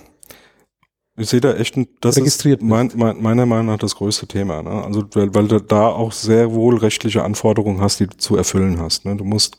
ich 1.19 1.29
sehe 1.29 1.41
da 1.41 1.55
echt, 1.55 1.77
ein, 1.77 1.89
das 2.01 2.17
ist 2.17 2.45
mein, 2.63 2.91
mein, 2.95 3.21
meiner 3.21 3.47
Meinung 3.47 3.67
nach 3.67 3.79
das 3.79 3.97
größte 3.97 4.27
Thema. 4.27 4.63
Ne? 4.63 4.71
Also 4.71 5.05
weil, 5.13 5.35
weil 5.35 5.49
du 5.49 5.61
da 5.61 5.89
auch 5.89 6.13
sehr 6.13 6.53
wohl 6.53 6.79
rechtliche 6.79 7.23
Anforderungen 7.23 7.81
hast, 7.81 8.01
die 8.01 8.07
du 8.07 8.17
zu 8.17 8.37
erfüllen 8.37 8.81
hast. 8.81 9.05
Ne? 9.05 9.17
Du 9.17 9.25
musst 9.25 9.59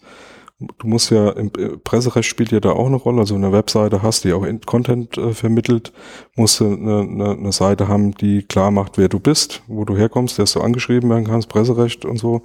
du 0.60 0.88
musst 0.88 1.10
ja, 1.10 1.30
im 1.32 1.52
äh, 1.58 1.78
Presserecht 1.78 2.28
spielt 2.28 2.52
ja 2.52 2.60
da 2.60 2.72
auch 2.72 2.88
eine 2.88 2.98
Rolle, 2.98 3.22
also 3.22 3.36
eine 3.36 3.52
Webseite 3.52 4.04
hast, 4.04 4.24
die 4.24 4.34
auch 4.34 4.46
Content 4.66 5.18
äh, 5.18 5.34
vermittelt, 5.34 5.94
musst 6.36 6.60
du 6.60 6.66
eine, 6.66 7.00
eine, 7.00 7.32
eine, 7.32 7.52
Seite 7.52 7.88
haben, 7.88 8.14
die 8.14 8.44
klar 8.44 8.72
macht, 8.72 8.98
wer 8.98 9.08
du 9.08 9.20
bist, 9.20 9.62
wo 9.68 9.86
du 9.86 9.96
herkommst, 9.96 10.38
dass 10.38 10.54
du 10.54 10.62
angeschrieben 10.62 11.10
werden 11.10 11.26
kannst, 11.26 11.50
Presserecht 11.50 12.04
und 12.06 12.18
so. 12.18 12.42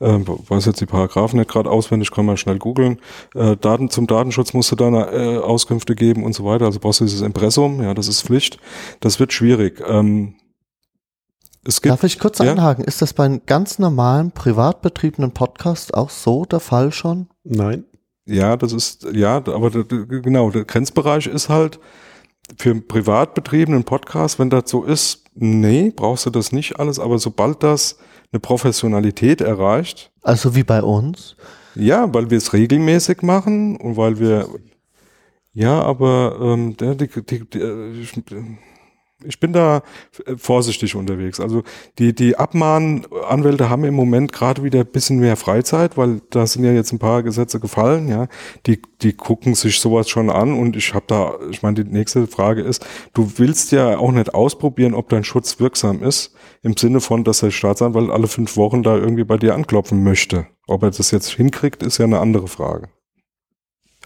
Äh, 0.00 0.18
weiß 0.48 0.66
jetzt 0.66 0.80
die 0.80 0.86
Paragraphen 0.86 1.38
nicht 1.38 1.50
gerade 1.50 1.70
auswendig, 1.70 2.10
kann 2.10 2.26
man 2.26 2.36
schnell 2.36 2.58
googeln. 2.58 2.98
Äh, 3.34 3.56
Daten 3.56 3.90
zum 3.90 4.06
Datenschutz 4.06 4.52
musst 4.54 4.72
du 4.72 4.76
da 4.76 4.90
äh, 5.12 5.38
Auskünfte 5.38 5.94
geben 5.94 6.24
und 6.24 6.34
so 6.34 6.44
weiter, 6.44 6.66
also 6.66 6.80
brauchst 6.80 7.00
du 7.00 7.04
dieses 7.04 7.20
Impressum, 7.20 7.82
ja, 7.82 7.94
das 7.94 8.08
ist 8.08 8.22
Pflicht. 8.22 8.58
Das 9.00 9.20
wird 9.20 9.32
schwierig. 9.32 9.82
Ähm, 9.86 10.34
es 11.64 11.80
gibt, 11.80 11.92
Darf 11.92 12.04
ich 12.04 12.18
kurz 12.18 12.38
ja? 12.38 12.50
einhaken? 12.50 12.84
Ist 12.84 13.02
das 13.02 13.12
bei 13.12 13.24
einem 13.24 13.42
ganz 13.46 13.78
normalen, 13.78 14.32
privat 14.32 14.82
betriebenen 14.82 15.32
Podcast 15.32 15.94
auch 15.94 16.10
so 16.10 16.44
der 16.44 16.60
Fall 16.60 16.92
schon? 16.92 17.28
Nein. 17.44 17.84
Ja, 18.26 18.56
das 18.56 18.72
ist, 18.72 19.06
ja, 19.12 19.36
aber 19.36 19.70
genau, 19.70 20.50
der 20.50 20.64
Grenzbereich 20.64 21.26
ist 21.26 21.48
halt 21.48 21.80
für 22.56 22.70
einen 22.70 22.86
privat 22.86 23.34
betriebenen 23.34 23.84
Podcast, 23.84 24.38
wenn 24.38 24.50
das 24.50 24.70
so 24.70 24.84
ist, 24.84 25.24
nee, 25.34 25.92
brauchst 25.94 26.26
du 26.26 26.30
das 26.30 26.52
nicht 26.52 26.78
alles, 26.78 26.98
aber 26.98 27.18
sobald 27.18 27.62
das 27.62 27.98
eine 28.32 28.40
Professionalität 28.40 29.40
erreicht. 29.40 30.10
Also 30.22 30.54
wie 30.54 30.64
bei 30.64 30.82
uns? 30.82 31.36
Ja, 31.74 32.12
weil 32.12 32.30
wir 32.30 32.38
es 32.38 32.52
regelmäßig 32.52 33.22
machen 33.22 33.76
und 33.76 33.96
weil 33.96 34.18
wir, 34.18 34.48
ja, 35.52 35.82
aber 35.82 36.38
ähm, 36.40 36.76
die, 36.76 36.96
die, 36.96 37.48
die, 37.50 38.56
ich 39.24 39.40
bin 39.40 39.52
da 39.52 39.82
äh, 40.26 40.36
vorsichtig 40.36 40.94
unterwegs. 40.94 41.40
Also 41.40 41.62
die, 41.98 42.14
die 42.14 42.36
Abmahnanwälte 42.36 43.70
haben 43.70 43.84
im 43.84 43.94
Moment 43.94 44.32
gerade 44.32 44.62
wieder 44.62 44.80
ein 44.80 44.86
bisschen 44.86 45.18
mehr 45.18 45.36
Freizeit, 45.36 45.96
weil 45.96 46.20
da 46.30 46.46
sind 46.46 46.64
ja 46.64 46.72
jetzt 46.72 46.92
ein 46.92 46.98
paar 46.98 47.22
Gesetze 47.22 47.60
gefallen, 47.60 48.08
ja. 48.08 48.28
Die, 48.66 48.80
die 49.02 49.12
gucken 49.12 49.54
sich 49.54 49.80
sowas 49.80 50.08
schon 50.08 50.30
an 50.30 50.54
und 50.54 50.76
ich 50.76 50.94
habe 50.94 51.04
da, 51.08 51.34
ich 51.50 51.62
meine, 51.62 51.84
die 51.84 51.90
nächste 51.90 52.26
Frage 52.26 52.62
ist, 52.62 52.86
du 53.14 53.32
willst 53.36 53.72
ja 53.72 53.98
auch 53.98 54.12
nicht 54.12 54.34
ausprobieren, 54.34 54.94
ob 54.94 55.08
dein 55.08 55.24
Schutz 55.24 55.60
wirksam 55.60 56.02
ist, 56.02 56.34
im 56.62 56.76
Sinne 56.76 57.00
von, 57.00 57.24
dass 57.24 57.40
der 57.40 57.50
Staatsanwalt 57.50 58.10
alle 58.10 58.28
fünf 58.28 58.56
Wochen 58.56 58.82
da 58.82 58.96
irgendwie 58.96 59.24
bei 59.24 59.36
dir 59.36 59.54
anklopfen 59.54 60.02
möchte. 60.02 60.46
Ob 60.66 60.82
er 60.82 60.90
das 60.90 61.10
jetzt 61.10 61.30
hinkriegt, 61.30 61.82
ist 61.82 61.98
ja 61.98 62.04
eine 62.04 62.20
andere 62.20 62.48
Frage. 62.48 62.88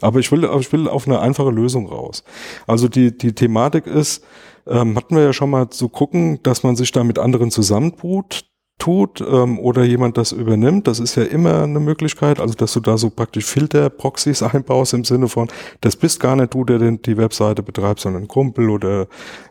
Aber 0.00 0.18
ich 0.18 0.30
will, 0.30 0.48
ich 0.60 0.72
will 0.72 0.88
auf 0.88 1.06
eine 1.06 1.20
einfache 1.20 1.50
Lösung 1.50 1.86
raus. 1.86 2.22
Also 2.66 2.88
die, 2.88 3.16
die 3.16 3.34
Thematik 3.34 3.86
ist, 3.86 4.24
ähm, 4.66 4.96
hatten 4.96 5.16
wir 5.16 5.22
ja 5.22 5.32
schon 5.32 5.50
mal 5.50 5.70
zu 5.70 5.88
gucken, 5.88 6.40
dass 6.42 6.62
man 6.62 6.76
sich 6.76 6.92
da 6.92 7.04
mit 7.04 7.18
anderen 7.18 7.50
zusammentut 7.50 8.44
tut 8.78 9.20
ähm, 9.20 9.58
oder 9.58 9.84
jemand 9.84 10.18
das 10.18 10.32
übernimmt. 10.32 10.86
Das 10.86 11.00
ist 11.00 11.14
ja 11.14 11.24
immer 11.24 11.62
eine 11.62 11.80
Möglichkeit, 11.80 12.40
also 12.40 12.54
dass 12.54 12.72
du 12.72 12.80
da 12.80 12.98
so 12.98 13.10
praktisch 13.10 13.46
Filter-Proxys 13.46 14.42
einbaust 14.42 14.94
im 14.94 15.04
Sinne 15.04 15.28
von, 15.28 15.48
das 15.80 15.96
bist 15.96 16.20
gar 16.20 16.36
nicht 16.36 16.54
du, 16.54 16.64
der 16.64 16.78
den, 16.78 17.00
die 17.02 17.16
Webseite 17.16 17.62
betreibt, 17.62 18.00
sondern 18.00 18.24
ein 18.24 18.28
Kumpel 18.28 18.70
oder 18.70 19.06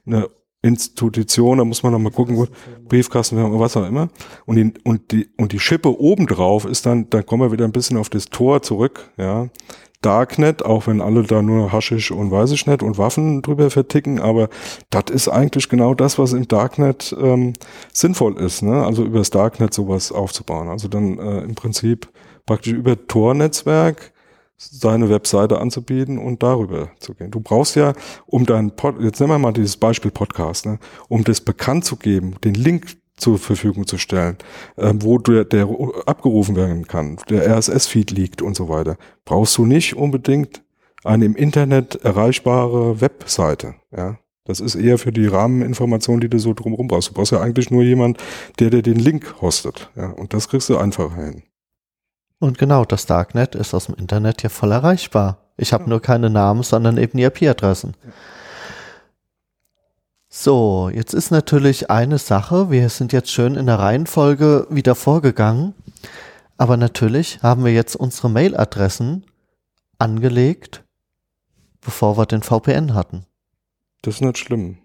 eine 0.06 0.28
Institution, 0.62 1.60
da 1.60 1.64
muss 1.64 1.84
man 1.84 1.92
noch 1.92 2.00
mal 2.00 2.12
gucken, 2.12 2.48
Briefkasten, 2.88 3.38
was 3.60 3.78
auch 3.78 3.88
immer. 3.88 4.10
Und 4.48 4.56
die, 4.56 4.74
und 4.84 5.12
die, 5.12 5.30
und 5.38 5.52
die 5.52 5.60
Schippe 5.60 6.00
obendrauf 6.00 6.66
ist 6.66 6.88
dann, 6.88 7.08
da 7.12 7.22
kommen 7.22 7.44
wir 7.44 7.52
wieder 7.52 7.66
ein 7.66 7.72
bisschen 7.72 7.98
auf 7.98 8.10
das 8.10 8.26
Tor 8.26 8.64
zurück, 8.64 9.12
ja 9.18 9.50
Darknet, 10.06 10.64
auch 10.64 10.86
wenn 10.86 11.02
alle 11.02 11.24
da 11.24 11.42
nur 11.42 11.72
Haschisch 11.72 12.12
und 12.12 12.30
weiß 12.30 12.52
ich 12.52 12.68
nicht 12.68 12.84
und 12.84 13.00
Waffen 13.00 13.42
drüber 13.42 13.72
verticken, 13.72 14.20
aber 14.20 14.50
das 14.92 15.06
ist 15.10 15.28
eigentlich 15.28 15.68
genau 15.68 15.96
das, 15.96 16.20
was 16.20 16.34
im 16.34 16.48
Darknet 16.48 17.16
ähm, 17.20 17.54
sinnvoll 17.92 18.38
ist, 18.38 18.62
ne? 18.62 18.86
Also 18.86 19.04
übers 19.04 19.32
Darknet 19.32 19.74
sowas 19.74 20.12
aufzubauen. 20.12 20.70
Also 20.70 20.88
dann 20.88 21.18
äh, 21.18 21.40
im 21.40 21.56
Prinzip 21.56 22.08
praktisch 22.46 22.74
über 22.74 23.08
Tor-Netzwerk 23.08 24.14
seine 24.58 25.10
Webseite 25.10 25.60
anzubieten 25.60 26.20
und 26.20 26.44
darüber 26.44 26.90
zu 27.00 27.16
gehen. 27.16 27.32
Du 27.32 27.40
brauchst 27.40 27.76
ja, 27.76 27.94
um 28.28 28.46
dein 28.46 28.76
Pod, 28.76 29.02
jetzt 29.02 29.20
nehmen 29.20 29.34
wir 29.34 29.40
mal 29.40 29.54
dieses 29.54 29.76
Beispiel 29.76 30.12
Podcast, 30.12 30.68
ne, 30.68 30.80
um 31.10 31.24
das 31.24 31.42
bekannt 31.42 31.84
zu 31.84 31.96
geben, 31.96 32.36
den 32.44 32.54
Link 32.54 32.96
zur 33.18 33.38
Verfügung 33.38 33.88
zu 33.88 33.98
stellen, 33.98 34.38
äh, 34.76 34.94
wo 34.96 35.18
der, 35.18 35.46
der 35.46 35.68
abgerufen 36.06 36.56
werden 36.56 36.88
kann, 36.88 37.18
der 37.30 37.48
RSS-Feed 37.58 38.12
liegt 38.12 38.42
und 38.42 38.56
so 38.56 38.70
weiter, 38.70 38.98
brauchst 39.24 39.58
du 39.58 39.66
nicht 39.66 39.96
unbedingt 39.96 40.64
eine 41.04 41.26
im 41.26 41.36
Internet 41.36 41.96
erreichbare 42.04 43.00
Webseite. 43.00 43.76
Ja, 43.96 44.18
das 44.46 44.60
ist 44.60 44.76
eher 44.76 44.98
für 44.98 45.12
die 45.12 45.28
Rahmeninformationen, 45.28 46.22
die 46.22 46.30
du 46.30 46.40
so 46.40 46.54
drumherum 46.54 46.88
brauchst. 46.88 47.10
Du 47.10 47.14
brauchst 47.14 47.32
ja 47.32 47.42
eigentlich 47.42 47.72
nur 47.72 47.84
jemand, 47.84 48.18
der 48.60 48.70
dir 48.70 48.82
den 48.82 49.00
Link 49.00 49.36
hostet. 49.42 49.90
Ja, 49.96 50.10
und 50.10 50.34
das 50.34 50.50
kriegst 50.50 50.70
du 50.70 50.78
einfacher 50.78 51.16
hin. 51.16 51.44
Und 52.40 52.58
genau, 52.58 52.86
das 52.86 53.06
Darknet 53.06 53.56
ist 53.56 53.74
aus 53.74 53.86
dem 53.86 53.96
Internet 53.96 54.44
ja 54.44 54.50
voll 54.50 54.72
erreichbar. 54.72 55.38
Ich 55.58 55.74
habe 55.74 55.86
ja. 55.86 55.90
nur 55.90 56.02
keine 56.02 56.30
Namen, 56.30 56.64
sondern 56.64 56.98
eben 56.98 57.18
die 57.18 57.24
IP-Adressen. 57.24 57.96
Ja. 58.04 58.12
So, 60.38 60.92
jetzt 60.94 61.14
ist 61.14 61.32
natürlich 61.32 61.90
eine 61.90 62.18
Sache, 62.18 62.70
wir 62.70 62.90
sind 62.90 63.14
jetzt 63.14 63.32
schön 63.32 63.56
in 63.56 63.68
der 63.68 63.80
Reihenfolge 63.80 64.68
wieder 64.70 64.94
vorgegangen, 64.94 65.74
aber 66.58 66.76
natürlich 66.76 67.40
haben 67.42 67.64
wir 67.64 67.72
jetzt 67.72 67.96
unsere 67.96 68.30
Mailadressen 68.30 69.24
angelegt, 69.98 70.84
bevor 71.80 72.18
wir 72.18 72.26
den 72.26 72.42
VPN 72.42 72.94
hatten. 72.94 73.26
Das 74.02 74.16
ist 74.16 74.22
nicht 74.22 74.38
schlimm. 74.38 74.78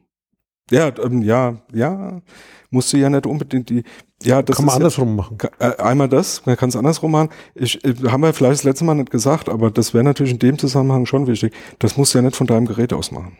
Ja, 0.71 0.97
ähm, 1.03 1.21
ja, 1.23 1.57
ja, 1.73 2.23
musst 2.71 2.93
du 2.93 2.99
ja 2.99 3.11
nicht 3.11 3.27
unbedingt 3.27 3.71
die, 3.71 3.83
ja, 4.23 4.43
das 4.43 4.55
kann 4.55 4.67
man 4.67 4.77
andersrum 4.77 5.09
ja, 5.09 5.15
machen. 5.17 5.39
Äh, 5.59 5.77
einmal 5.83 6.09
das, 6.09 6.47
man 6.47 6.57
kann 6.57 6.69
es 6.69 6.77
andersrum 6.77 7.11
machen. 7.11 7.31
Ich, 7.57 7.85
ich, 7.85 8.05
haben 8.05 8.23
wir 8.23 8.33
vielleicht 8.33 8.61
das 8.61 8.65
letzte 8.65 8.85
Mal 8.85 8.95
nicht 8.95 9.11
gesagt, 9.11 9.49
aber 9.49 9.73
das 9.73 9.95
wäre 9.95 10.05
natürlich 10.05 10.35
in 10.35 10.39
dem 10.39 10.59
Zusammenhang 10.59 11.07
schon 11.07 11.27
wichtig. 11.27 11.53
Das 11.81 11.97
musst 11.97 12.15
du 12.15 12.19
ja 12.19 12.23
nicht 12.23 12.37
von 12.37 12.47
deinem 12.47 12.67
Gerät 12.67 12.93
aus 12.93 13.11
machen. 13.11 13.37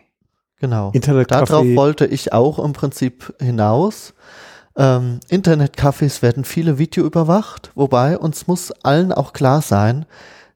Genau. 0.61 0.91
Darauf 0.91 1.65
wollte 1.75 2.05
ich 2.05 2.33
auch 2.33 2.59
im 2.59 2.73
Prinzip 2.73 3.33
hinaus. 3.41 4.13
Ähm, 4.77 5.19
Internetcafés 5.27 6.21
werden 6.21 6.45
viele 6.45 6.77
Video 6.77 7.03
überwacht, 7.03 7.71
wobei 7.73 8.17
uns 8.17 8.47
muss 8.47 8.71
allen 8.83 9.11
auch 9.11 9.33
klar 9.33 9.61
sein, 9.61 10.05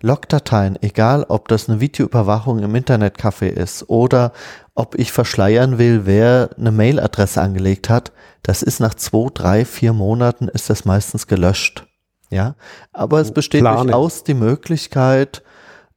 Logdateien, 0.02 0.78
egal 0.82 1.26
ob 1.28 1.48
das 1.48 1.68
eine 1.68 1.80
Videoüberwachung 1.80 2.60
im 2.60 2.76
Internetcafé 2.76 3.48
ist 3.48 3.90
oder 3.90 4.32
ob 4.76 4.94
ich 4.96 5.12
verschleiern 5.12 5.80
will, 5.80 6.06
wer 6.06 6.52
eine 6.58 6.72
Mailadresse 6.72 7.42
angelegt 7.42 7.90
hat, 7.90 8.12
das 8.44 8.62
ist 8.62 8.80
nach 8.80 8.94
zwei, 8.94 9.30
drei, 9.34 9.66
vier 9.66 9.94
Monaten 9.94 10.48
ist 10.48 10.70
das 10.70 10.86
meistens 10.86 11.26
gelöscht. 11.26 11.88
Ja, 12.30 12.56
aber 12.94 13.22
es 13.22 13.32
besteht 13.32 13.62
Plane. 13.62 13.84
durchaus 13.84 14.24
die 14.24 14.34
Möglichkeit, 14.36 15.42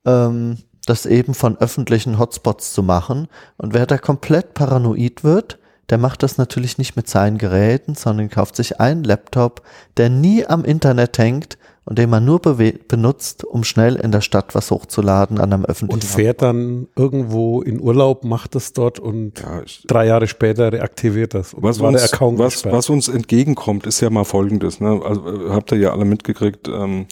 ähm, 0.07 0.59
das 0.89 1.07
eben 1.07 1.35
von 1.35 1.59
öffentlichen 1.59 2.19
Hotspots 2.19 2.73
zu 2.73 2.83
machen. 2.83 3.29
Und 3.57 3.75
wer 3.75 3.87
da 3.87 3.99
komplett 3.99 4.55
paranoid 4.55 5.25
wird, 5.25 5.59
der 5.91 5.99
macht 5.99 6.23
das 6.23 6.37
natürlich 6.37 6.79
nicht 6.79 6.97
mit 6.97 7.09
seinen 7.09 7.39
Geräten, 7.39 7.95
sondern 7.95 8.29
kauft 8.29 8.57
sich 8.57 8.81
einen 8.81 9.05
Laptop, 9.05 9.63
der 9.97 10.11
nie 10.11 10.47
am 10.47 10.65
Internet 10.65 11.17
hängt 11.19 11.59
und 11.89 11.99
den 11.99 12.11
man 12.11 12.23
nur 12.23 12.39
benutzt, 12.41 13.45
um 13.45 13.65
schnell 13.65 13.97
in 13.97 14.13
der 14.13 14.21
Stadt 14.21 14.55
was 14.55 14.71
hochzuladen 14.71 15.39
an 15.41 15.55
einem 15.55 15.65
öffentlichen 15.65 15.95
Und 15.95 16.05
fährt 16.05 16.43
Hotspot. 16.43 16.49
dann 16.49 16.89
irgendwo 16.97 17.63
in 17.63 17.81
Urlaub, 17.81 18.25
macht 18.25 18.55
es 18.57 18.75
dort 18.75 19.01
und 19.01 19.41
ja, 19.41 19.63
drei 19.87 20.07
Jahre 20.07 20.27
später 20.27 20.71
reaktiviert 20.71 21.33
das. 21.33 21.55
Was 21.57 21.81
uns, 21.81 22.13
was, 22.21 22.65
was, 22.67 22.91
uns 22.91 23.09
entgegenkommt, 23.09 23.87
ist 23.87 24.03
ja 24.03 24.11
mal 24.11 24.25
folgendes. 24.25 24.81
Ne? 24.81 25.01
Also 25.03 25.47
äh, 25.47 25.51
habt 25.51 25.73
ihr 25.73 25.79
ja 25.79 25.93
alle 25.93 26.05
mitgekriegt, 26.05 26.69
ähm, 26.69 27.07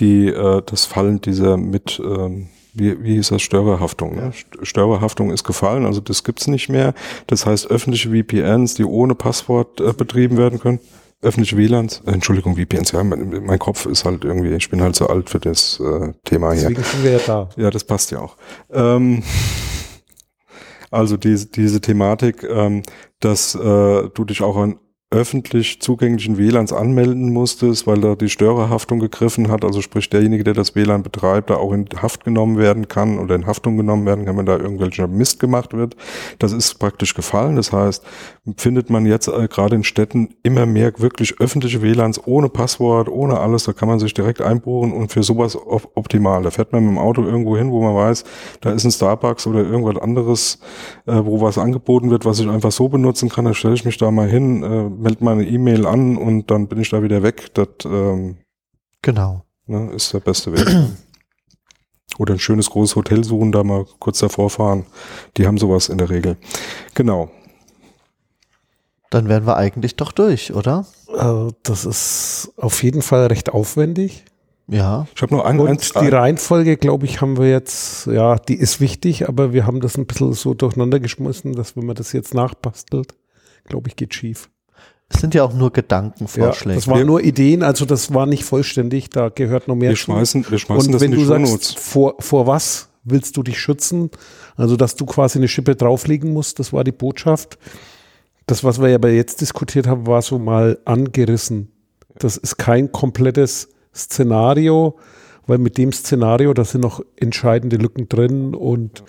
die 0.00 0.26
äh, 0.26 0.60
das 0.66 0.86
Fallen 0.86 1.20
dieser 1.20 1.56
mit 1.56 2.02
ähm, 2.04 2.48
wie, 2.76 3.02
wie 3.02 3.14
hieß 3.14 3.28
das, 3.28 3.42
Störerhaftung. 3.42 4.16
Ne? 4.16 4.32
Störerhaftung 4.62 5.30
ist 5.30 5.44
gefallen, 5.44 5.86
also 5.86 6.00
das 6.00 6.24
gibt's 6.24 6.46
nicht 6.46 6.68
mehr. 6.68 6.94
Das 7.26 7.46
heißt, 7.46 7.70
öffentliche 7.70 8.10
VPNs, 8.10 8.74
die 8.74 8.84
ohne 8.84 9.14
Passwort 9.14 9.80
äh, 9.80 9.92
betrieben 9.92 10.36
werden 10.36 10.60
können, 10.60 10.80
öffentliche 11.22 11.56
WLANs, 11.56 12.02
äh, 12.06 12.12
Entschuldigung, 12.12 12.56
VPNs, 12.56 12.92
ja, 12.92 13.02
mein, 13.02 13.44
mein, 13.44 13.58
Kopf 13.58 13.86
ist 13.86 14.04
halt 14.04 14.24
irgendwie, 14.24 14.54
ich 14.54 14.70
bin 14.70 14.82
halt 14.82 14.96
so 14.96 15.06
alt 15.08 15.30
für 15.30 15.40
das 15.40 15.80
äh, 15.80 16.12
Thema 16.24 16.52
hier. 16.52 16.68
Deswegen 16.68 16.82
sind 16.84 17.04
wir 17.04 17.12
ja 17.12 17.20
da. 17.26 17.48
Ja, 17.56 17.70
das 17.70 17.84
passt 17.84 18.10
ja 18.10 18.20
auch. 18.20 18.36
Ähm, 18.72 19.22
also 20.90 21.16
diese, 21.16 21.46
diese 21.46 21.80
Thematik, 21.80 22.42
ähm, 22.44 22.82
dass 23.20 23.54
äh, 23.54 23.58
du 23.58 24.24
dich 24.24 24.42
auch 24.42 24.56
an 24.56 24.78
öffentlich 25.12 25.80
zugänglichen 25.80 26.36
WLANs 26.36 26.72
anmelden 26.72 27.32
musstest, 27.32 27.86
weil 27.86 28.00
da 28.00 28.16
die 28.16 28.28
Störerhaftung 28.28 28.98
gegriffen 28.98 29.48
hat, 29.48 29.64
also 29.64 29.80
sprich 29.80 30.10
derjenige, 30.10 30.42
der 30.42 30.54
das 30.54 30.74
WLAN 30.74 31.04
betreibt, 31.04 31.48
da 31.50 31.56
auch 31.56 31.72
in 31.72 31.86
Haft 32.02 32.24
genommen 32.24 32.58
werden 32.58 32.88
kann 32.88 33.20
oder 33.20 33.36
in 33.36 33.46
Haftung 33.46 33.76
genommen 33.76 34.04
werden 34.04 34.24
kann, 34.24 34.36
wenn 34.36 34.46
da 34.46 34.56
irgendwelcher 34.56 35.06
Mist 35.06 35.38
gemacht 35.38 35.74
wird. 35.74 35.94
Das 36.40 36.52
ist 36.52 36.74
praktisch 36.80 37.14
gefallen. 37.14 37.54
Das 37.54 37.72
heißt, 37.72 38.04
findet 38.56 38.90
man 38.90 39.06
jetzt 39.06 39.28
äh, 39.28 39.46
gerade 39.46 39.76
in 39.76 39.84
Städten 39.84 40.34
immer 40.42 40.66
mehr 40.66 40.92
wirklich 40.98 41.40
öffentliche 41.40 41.82
WLANs 41.82 42.26
ohne 42.26 42.48
Passwort, 42.48 43.08
ohne 43.08 43.38
alles, 43.38 43.62
da 43.62 43.72
kann 43.72 43.88
man 43.88 44.00
sich 44.00 44.12
direkt 44.12 44.42
einbuchen 44.42 44.92
und 44.92 45.12
für 45.12 45.22
sowas 45.22 45.56
op 45.56 45.92
optimal. 45.94 46.42
Da 46.42 46.50
fährt 46.50 46.72
man 46.72 46.82
mit 46.82 46.90
dem 46.90 46.98
Auto 46.98 47.22
irgendwo 47.22 47.56
hin, 47.56 47.70
wo 47.70 47.80
man 47.80 47.94
weiß, 47.94 48.24
da 48.60 48.72
ist 48.72 48.84
ein 48.84 48.90
Starbucks 48.90 49.46
oder 49.46 49.60
irgendwas 49.60 50.02
anderes, 50.02 50.58
äh, 51.06 51.20
wo 51.22 51.40
was 51.40 51.58
angeboten 51.58 52.10
wird, 52.10 52.24
was 52.24 52.40
ich 52.40 52.48
einfach 52.48 52.72
so 52.72 52.88
benutzen 52.88 53.28
kann, 53.28 53.44
da 53.44 53.54
stelle 53.54 53.74
ich 53.74 53.84
mich 53.84 53.98
da 53.98 54.10
mal 54.10 54.28
hin, 54.28 54.64
äh, 54.64 54.95
melde 54.96 55.24
meine 55.24 55.44
E-Mail 55.46 55.86
an 55.86 56.16
und 56.16 56.50
dann 56.50 56.68
bin 56.68 56.80
ich 56.80 56.90
da 56.90 57.02
wieder 57.02 57.22
weg. 57.22 57.54
Das 57.54 57.68
ähm, 57.84 58.38
genau. 59.02 59.44
Ne, 59.66 59.92
ist 59.92 60.12
der 60.12 60.20
beste 60.20 60.52
Weg. 60.52 60.66
Oder 62.18 62.34
ein 62.34 62.38
schönes 62.38 62.70
großes 62.70 62.96
Hotel 62.96 63.24
suchen, 63.24 63.52
da 63.52 63.62
mal 63.62 63.84
kurz 63.98 64.20
davor 64.20 64.48
fahren. 64.48 64.86
Die 65.36 65.46
haben 65.46 65.58
sowas 65.58 65.88
in 65.88 65.98
der 65.98 66.08
Regel. 66.08 66.36
Genau. 66.94 67.30
Dann 69.10 69.28
wären 69.28 69.46
wir 69.46 69.56
eigentlich 69.56 69.96
doch 69.96 70.12
durch, 70.12 70.52
oder? 70.52 70.86
Äh, 71.08 71.52
das 71.62 71.84
ist 71.84 72.52
auf 72.56 72.82
jeden 72.82 73.02
Fall 73.02 73.26
recht 73.26 73.50
aufwendig. 73.50 74.24
Ja. 74.68 75.06
Ich 75.14 75.22
habe 75.22 75.34
nur 75.34 75.46
ein, 75.46 75.60
Und 75.60 75.68
eins, 75.68 75.92
die 75.92 76.08
Reihenfolge, 76.08 76.76
glaube 76.76 77.06
ich, 77.06 77.20
haben 77.20 77.36
wir 77.38 77.48
jetzt, 77.48 78.06
ja, 78.06 78.36
die 78.36 78.56
ist 78.56 78.80
wichtig, 78.80 79.28
aber 79.28 79.52
wir 79.52 79.64
haben 79.64 79.80
das 79.80 79.96
ein 79.96 80.06
bisschen 80.06 80.32
so 80.32 80.54
durcheinander 80.54 80.98
geschmissen, 80.98 81.54
dass 81.54 81.76
wenn 81.76 81.86
man 81.86 81.94
das 81.94 82.12
jetzt 82.12 82.34
nachbastelt, 82.34 83.14
glaube 83.64 83.88
ich, 83.88 83.96
geht 83.96 84.14
schief. 84.14 84.50
Es 85.08 85.20
sind 85.20 85.34
ja 85.34 85.44
auch 85.44 85.54
nur 85.54 85.72
Gedankenvorschläge. 85.72 86.70
Ja, 86.70 86.76
das 86.76 86.88
waren 86.88 87.06
nur 87.06 87.22
Ideen, 87.22 87.62
also 87.62 87.84
das 87.84 88.12
war 88.12 88.26
nicht 88.26 88.44
vollständig, 88.44 89.08
da 89.10 89.28
gehört 89.28 89.68
noch 89.68 89.76
mehr 89.76 89.90
wir 89.90 89.96
schmeißen, 89.96 90.46
wir 90.48 90.58
schmeißen 90.58 90.86
Und 90.86 90.92
das 90.92 91.00
wenn 91.00 91.12
in 91.12 91.18
die 91.18 91.24
du 91.24 91.28
sagst, 91.28 91.78
vor, 91.78 92.16
vor 92.18 92.46
was 92.46 92.88
willst 93.04 93.36
du 93.36 93.42
dich 93.42 93.58
schützen? 93.58 94.10
Also, 94.56 94.76
dass 94.76 94.96
du 94.96 95.06
quasi 95.06 95.38
eine 95.38 95.48
Schippe 95.48 95.76
drauflegen 95.76 96.32
musst, 96.32 96.58
das 96.58 96.72
war 96.72 96.82
die 96.82 96.92
Botschaft. 96.92 97.56
Das, 98.46 98.64
was 98.64 98.80
wir 98.80 98.88
ja 98.88 98.98
bei 98.98 99.12
jetzt 99.12 99.40
diskutiert 99.40 99.86
haben, 99.86 100.06
war 100.06 100.22
so 100.22 100.38
mal 100.38 100.78
angerissen. 100.84 101.70
Das 102.18 102.36
ist 102.36 102.56
kein 102.56 102.90
komplettes 102.90 103.68
Szenario, 103.94 104.96
weil 105.46 105.58
mit 105.58 105.78
dem 105.78 105.92
Szenario, 105.92 106.52
da 106.52 106.64
sind 106.64 106.80
noch 106.80 107.00
entscheidende 107.16 107.76
Lücken 107.76 108.08
drin 108.08 108.54
und 108.54 109.04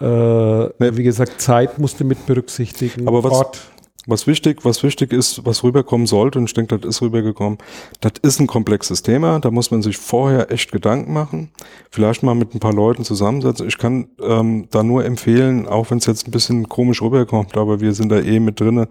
äh, 0.00 0.04
wie 0.04 1.02
gesagt, 1.02 1.40
Zeit 1.40 1.78
musste 1.78 2.04
mit 2.04 2.26
berücksichtigen. 2.26 3.06
Aber 3.08 3.24
was, 3.24 3.32
Ort. 3.32 3.60
Was 4.06 4.26
wichtig, 4.26 4.64
was 4.64 4.82
wichtig 4.82 5.12
ist, 5.12 5.46
was 5.46 5.62
rüberkommen 5.62 6.08
sollte, 6.08 6.40
und 6.40 6.46
ich 6.46 6.54
denke, 6.54 6.76
das 6.76 6.88
ist 6.88 7.02
rübergekommen, 7.02 7.58
das 8.00 8.14
ist 8.22 8.40
ein 8.40 8.48
komplexes 8.48 9.02
Thema, 9.02 9.38
da 9.38 9.52
muss 9.52 9.70
man 9.70 9.80
sich 9.80 9.96
vorher 9.96 10.50
echt 10.50 10.72
Gedanken 10.72 11.12
machen, 11.12 11.50
vielleicht 11.88 12.24
mal 12.24 12.34
mit 12.34 12.52
ein 12.52 12.58
paar 12.58 12.72
Leuten 12.72 13.04
zusammensetzen. 13.04 13.68
Ich 13.68 13.78
kann 13.78 14.08
ähm, 14.20 14.66
da 14.70 14.82
nur 14.82 15.04
empfehlen, 15.04 15.68
auch 15.68 15.90
wenn 15.90 15.98
es 15.98 16.06
jetzt 16.06 16.26
ein 16.26 16.32
bisschen 16.32 16.68
komisch 16.68 17.00
rüberkommt, 17.00 17.56
aber 17.56 17.80
wir 17.80 17.92
sind 17.92 18.10
da 18.10 18.18
eh 18.18 18.40
mit 18.40 18.58
drinne, 18.58 18.88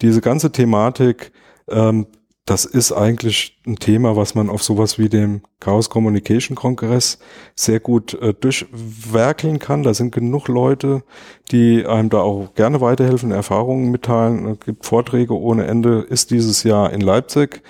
diese 0.00 0.20
ganze 0.20 0.52
Thematik 0.52 1.32
ähm, 1.68 2.06
das 2.44 2.64
ist 2.64 2.90
eigentlich 2.90 3.60
ein 3.66 3.76
Thema, 3.76 4.16
was 4.16 4.34
man 4.34 4.50
auf 4.50 4.64
sowas 4.64 4.98
wie 4.98 5.08
dem 5.08 5.42
Chaos 5.60 5.90
Communication 5.90 6.56
Kongress 6.56 7.20
sehr 7.54 7.78
gut 7.78 8.14
äh, 8.14 8.34
durchwerkeln 8.34 9.60
kann. 9.60 9.84
Da 9.84 9.94
sind 9.94 10.12
genug 10.12 10.48
Leute, 10.48 11.04
die 11.52 11.86
einem 11.86 12.10
da 12.10 12.18
auch 12.18 12.54
gerne 12.54 12.80
weiterhelfen, 12.80 13.30
Erfahrungen 13.30 13.92
mitteilen. 13.92 14.48
Es 14.48 14.60
gibt 14.60 14.86
Vorträge 14.86 15.38
ohne 15.38 15.66
Ende. 15.66 16.00
Ist 16.00 16.32
dieses 16.32 16.64
Jahr 16.64 16.92
in 16.92 17.00
Leipzig. 17.00 17.62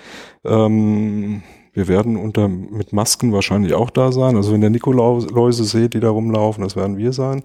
Ähm, 0.42 1.42
wir 1.74 1.88
werden 1.88 2.16
unter, 2.16 2.48
mit 2.48 2.94
Masken 2.94 3.32
wahrscheinlich 3.32 3.74
auch 3.74 3.90
da 3.90 4.11
sein. 4.11 4.37
Also 4.37 4.52
wenn 4.52 4.62
der 4.62 4.70
Nikoläuse 4.70 5.64
seht, 5.64 5.92
die 5.92 6.00
da 6.00 6.08
rumlaufen, 6.08 6.64
das 6.64 6.76
werden 6.76 6.96
wir 6.96 7.12
sein. 7.12 7.42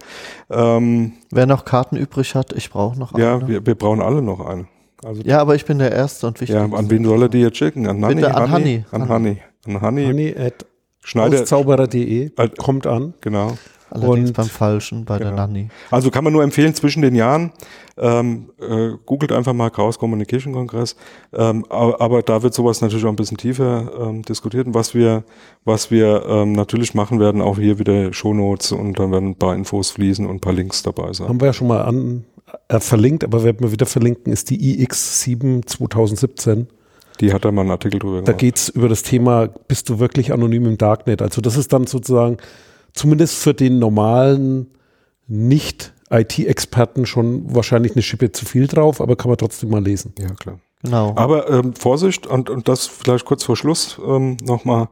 Ähm, 0.50 1.13
Wer 1.32 1.46
noch 1.46 1.66
Karten 1.66 1.98
übrig 1.98 2.36
hat, 2.36 2.54
ich 2.54 2.70
brauche 2.70 2.98
noch 2.98 3.13
eine. 3.13 3.24
Ja, 3.24 3.48
wir, 3.48 3.66
wir 3.66 3.76
brauchen 3.76 4.02
alle 4.02 4.22
noch 4.22 4.40
eine. 4.40 4.68
Also 5.04 5.22
ja, 5.24 5.40
aber 5.40 5.56
ich 5.56 5.66
bin 5.66 5.80
der 5.80 5.92
Erste 5.92 6.28
und 6.28 6.42
wichtigste. 6.42 6.68
Ja, 6.70 6.78
an 6.78 6.90
wen 6.90 7.06
soll 7.06 7.22
er 7.22 7.30
die 7.30 7.42
jetzt 7.42 7.58
schicken? 7.58 7.88
An 7.88 8.04
Honey? 8.04 8.16
Bitte 8.16 8.36
an 8.36 8.52
Honey. 8.52 8.86
An 8.92 9.10
Honey. 9.10 9.38
An 9.66 9.82
Honey. 9.82 10.06
Honey 10.06 10.36
at 10.36 10.66
Schneider. 11.04 11.42
Auszauberer.de 11.42 12.32
kommt 12.58 12.88
an. 12.88 13.14
Genau. 13.22 13.58
Allerdings 13.89 14.30
und, 14.30 14.38
beim 14.38 14.47
Falschen, 14.47 15.06
bei 15.06 15.17
genau. 15.17 15.30
der 15.32 15.38
Nanny. 15.38 15.69
Also 15.91 16.12
kann 16.12 16.23
man 16.23 16.34
nur 16.34 16.43
empfehlen, 16.43 16.73
zwischen 16.76 17.02
den 17.02 17.15
Jahren, 17.15 17.52
ähm, 17.97 18.50
äh, 18.60 18.91
googelt 19.06 19.32
einfach 19.32 19.54
mal 19.54 19.69
Chaos 19.69 19.97
Communication 19.97 20.54
Kongress, 20.54 20.95
ähm, 21.34 21.65
aber, 21.69 22.02
aber, 22.02 22.21
da 22.21 22.43
wird 22.43 22.54
sowas 22.54 22.82
natürlich 22.82 23.06
auch 23.06 23.10
ein 23.10 23.15
bisschen 23.15 23.38
tiefer 23.38 23.91
ähm, 24.00 24.23
diskutiert. 24.23 24.67
Und 24.67 24.73
was 24.73 24.93
wir, 24.93 25.23
was 25.63 25.89
wir 25.89 26.26
ähm, 26.28 26.52
natürlich 26.52 26.93
machen 26.93 27.19
werden, 27.19 27.41
auch 27.41 27.58
hier 27.58 27.80
wieder 27.80 28.13
Shownotes 28.13 28.71
und 28.71 29.00
dann 29.00 29.12
werden 29.12 29.30
ein 29.30 29.36
paar 29.36 29.56
Infos 29.56 29.91
fließen 29.91 30.26
und 30.26 30.36
ein 30.36 30.41
paar 30.41 30.54
Links 30.54 30.84
dabei 30.84 31.13
sein. 31.13 31.30
Haben 31.30 31.39
wir 31.39 31.47
ja 31.47 31.54
schon 31.54 31.67
mal 31.67 31.82
an, 31.82 32.26
äh, 32.67 32.80
verlinkt, 32.80 33.23
aber 33.23 33.43
werden 33.43 33.62
wir 33.62 33.71
wieder 33.71 33.86
verlinken, 33.86 34.32
ist 34.32 34.50
die 34.50 34.86
iX7 34.86 35.65
2017. 35.65 36.67
Die 37.19 37.34
hat 37.34 37.45
da 37.45 37.52
mal 37.52 37.62
einen 37.62 37.71
Artikel 37.71 38.00
drüber 38.00 38.17
gemacht. 38.17 38.28
Da 38.28 38.34
geht's 38.34 38.69
über 38.69 38.89
das 38.89 39.04
Thema, 39.04 39.47
bist 39.67 39.89
du 39.89 40.00
wirklich 40.00 40.34
anonym 40.34 40.65
im 40.65 40.78
Darknet? 40.78 41.21
Also 41.21 41.41
das 41.41 41.58
ist 41.58 41.73
dann 41.73 41.88
sozusagen 41.88 42.38
zumindest 42.98 43.36
für 43.36 43.54
den 43.54 43.80
normalen 43.80 44.68
Nicht-IT-Experten 45.28 47.06
schon 47.06 47.54
wahrscheinlich 47.54 47.94
eine 47.94 48.02
Schippe 48.02 48.32
zu 48.32 48.46
viel 48.46 48.68
drauf, 48.68 49.02
aber 49.02 49.16
kann 49.16 49.30
man 49.30 49.38
trotzdem 49.38 49.70
mal 49.70 49.84
lesen. 49.84 50.14
Ja, 50.20 50.30
klar. 50.30 50.60
Genau. 50.84 51.14
Aber 51.16 51.50
ähm, 51.50 51.74
Vorsicht, 51.74 52.28
und, 52.28 52.50
und 52.50 52.68
das 52.68 52.88
vielleicht 52.88 53.26
kurz 53.26 53.44
vor 53.44 53.56
Schluss 53.56 54.00
ähm, 54.06 54.38
nochmal, 54.44 54.90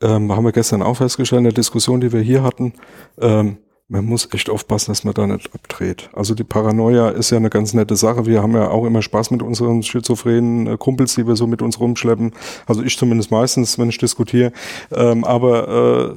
ähm, 0.00 0.32
haben 0.32 0.44
wir 0.44 0.52
gestern 0.52 0.82
auch 0.82 0.96
festgestellt 0.96 1.38
in 1.38 1.44
der 1.44 1.52
Diskussion, 1.52 2.00
die 2.00 2.12
wir 2.12 2.20
hier 2.20 2.42
hatten, 2.42 2.74
ähm, 3.20 3.58
man 3.92 4.06
muss 4.06 4.32
echt 4.32 4.48
aufpassen, 4.48 4.90
dass 4.90 5.04
man 5.04 5.12
da 5.12 5.26
nicht 5.26 5.54
abdreht. 5.54 6.08
Also 6.14 6.34
die 6.34 6.44
Paranoia 6.44 7.10
ist 7.10 7.30
ja 7.30 7.36
eine 7.36 7.50
ganz 7.50 7.74
nette 7.74 7.94
Sache. 7.94 8.24
Wir 8.24 8.42
haben 8.42 8.54
ja 8.54 8.70
auch 8.70 8.86
immer 8.86 9.02
Spaß 9.02 9.30
mit 9.30 9.42
unseren 9.42 9.82
schizophrenen 9.82 10.66
äh, 10.66 10.76
Kumpels, 10.78 11.14
die 11.14 11.26
wir 11.26 11.36
so 11.36 11.46
mit 11.46 11.60
uns 11.60 11.78
rumschleppen. 11.78 12.32
Also 12.66 12.82
ich 12.82 12.96
zumindest 12.96 13.30
meistens, 13.30 13.78
wenn 13.78 13.90
ich 13.90 13.98
diskutiere. 13.98 14.52
Ähm, 14.92 15.24
aber 15.24 15.68
äh, 15.68 16.12
äh 16.12 16.16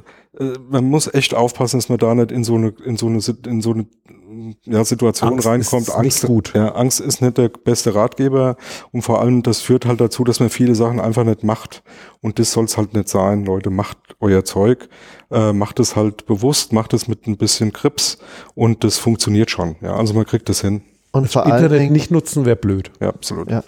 man 0.68 0.84
muss 0.84 1.12
echt 1.12 1.34
aufpassen, 1.34 1.78
dass 1.78 1.88
man 1.88 1.98
da 1.98 2.14
nicht 2.14 2.30
in 2.30 2.44
so 2.44 2.56
eine, 2.56 2.74
in 2.84 2.96
so 2.96 3.06
eine, 3.06 3.20
in 3.46 3.60
so 3.60 3.72
eine 3.72 3.86
ja, 4.64 4.84
Situation 4.84 5.32
Angst 5.34 5.46
reinkommt. 5.46 5.90
Angst, 5.94 6.26
gut. 6.26 6.52
Ja, 6.54 6.74
Angst 6.74 7.00
ist 7.00 7.22
nicht 7.22 7.38
der 7.38 7.48
beste 7.48 7.94
Ratgeber 7.94 8.56
und 8.92 9.02
vor 9.02 9.20
allem 9.20 9.42
das 9.42 9.60
führt 9.60 9.86
halt 9.86 10.00
dazu, 10.00 10.24
dass 10.24 10.40
man 10.40 10.50
viele 10.50 10.74
Sachen 10.74 11.00
einfach 11.00 11.24
nicht 11.24 11.42
macht 11.42 11.82
und 12.20 12.38
das 12.38 12.52
soll 12.52 12.64
es 12.64 12.76
halt 12.76 12.94
nicht 12.94 13.08
sein. 13.08 13.44
Leute, 13.44 13.70
macht 13.70 13.98
euer 14.20 14.44
Zeug, 14.44 14.88
äh, 15.30 15.52
macht 15.52 15.80
es 15.80 15.96
halt 15.96 16.26
bewusst, 16.26 16.72
macht 16.72 16.92
es 16.92 17.08
mit 17.08 17.26
ein 17.26 17.36
bisschen 17.36 17.72
Krips 17.72 18.18
und 18.54 18.84
das 18.84 18.98
funktioniert 18.98 19.50
schon. 19.50 19.76
Ja, 19.80 19.96
also 19.96 20.14
man 20.14 20.26
kriegt 20.26 20.48
das 20.48 20.60
hin. 20.60 20.82
Und 21.12 21.30
vor 21.30 21.44
Internet 21.44 21.70
allen 21.72 21.80
Dingen, 21.80 21.92
nicht 21.92 22.10
nutzen 22.10 22.44
wäre 22.44 22.56
blöd. 22.56 22.90
Ja, 23.00 23.08
absolut. 23.08 23.50
Ja. 23.50 23.64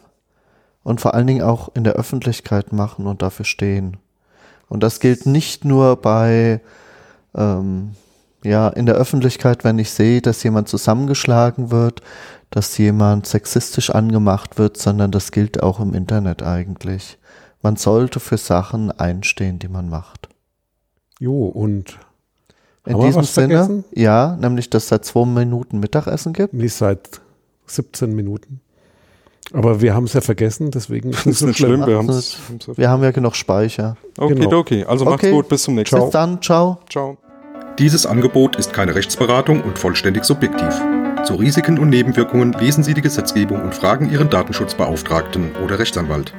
Und 0.83 1.01
vor 1.01 1.15
allen 1.15 1.27
Dingen 1.27 1.43
auch 1.43 1.71
in 1.75 1.85
der 1.85 1.95
Öffentlichkeit 1.95 2.73
machen 2.73 3.07
und 3.07 3.23
dafür 3.23 3.45
stehen. 3.45 3.97
Und 4.69 4.83
das 4.83 5.01
gilt 5.01 5.27
nicht 5.27 5.65
nur 5.65 5.97
bei 5.97 6.61
ähm, 7.35 7.93
ja, 8.45 8.69
in 8.69 8.87
der 8.87 8.95
Öffentlichkeit, 8.95 9.65
wenn 9.65 9.79
ich 9.79 9.91
sehe, 9.91 10.21
dass 10.23 10.43
jemand 10.43 10.69
zusammengeschlagen 10.69 11.71
wird, 11.71 12.03
dass 12.51 12.79
jemand 12.79 13.27
sexistisch 13.27 13.91
angemacht 13.91 14.59
wird, 14.59 14.77
sondern 14.77 15.11
das 15.11 15.33
gilt 15.33 15.63
auch 15.63 15.81
im 15.81 15.95
Internet 15.95 16.43
eigentlich. 16.43 17.19
Man 17.63 17.77
sollte 17.77 18.21
für 18.21 18.39
Sachen 18.39 18.91
einstehen, 18.93 19.59
die 19.59 19.69
man 19.69 19.89
macht. 19.89 20.29
Jo, 21.19 21.47
und 21.47 21.99
in 22.87 23.01
diesem 23.01 23.25
Sinne, 23.25 23.57
vergessen? 23.57 23.85
ja, 23.93 24.37
nämlich, 24.41 24.71
dass 24.71 24.85
es 24.85 24.89
seit 24.89 25.05
zwei 25.05 25.27
Minuten 25.27 25.81
Mittagessen 25.81 26.33
gibt. 26.33 26.55
Nicht 26.55 26.75
seit 26.75 27.21
17 27.67 28.15
Minuten. 28.15 28.61
Aber 29.53 29.81
wir 29.81 29.95
haben 29.95 30.05
es 30.05 30.13
ja 30.13 30.21
vergessen, 30.21 30.71
deswegen 30.71 31.11
ist 31.11 31.27
es 31.27 31.41
nicht 31.43 31.59
schlimm. 31.59 31.87
Wir, 31.87 32.03
wir, 32.77 32.91
haben 32.91 33.03
ja 33.03 33.11
genug 33.11 33.35
Speicher. 33.35 33.97
Okay, 34.17 34.35
genau. 34.35 34.59
okay. 34.59 34.85
Also 34.85 35.05
macht's 35.05 35.25
okay. 35.25 35.33
gut, 35.33 35.49
bis 35.49 35.63
zum 35.63 35.75
nächsten 35.75 35.99
Mal. 35.99 36.05
Bis 36.05 36.13
dann, 36.13 36.43
ciao. 36.43 36.79
Ciao. 36.91 37.17
Dieses 37.79 38.07
Angebot 38.07 38.57
ist 38.57 38.73
keine 38.73 38.95
Rechtsberatung 38.95 39.63
und 39.63 39.79
vollständig 39.79 40.25
subjektiv. 40.25 40.75
Zu 41.25 41.35
Risiken 41.35 41.79
und 41.79 41.89
Nebenwirkungen 41.89 42.53
lesen 42.55 42.83
Sie 42.83 42.95
die 42.95 43.03
Gesetzgebung 43.03 43.63
und 43.63 43.75
fragen 43.75 44.11
Ihren 44.11 44.31
Datenschutzbeauftragten 44.31 45.53
oder 45.65 45.79
Rechtsanwalt. 45.79 46.33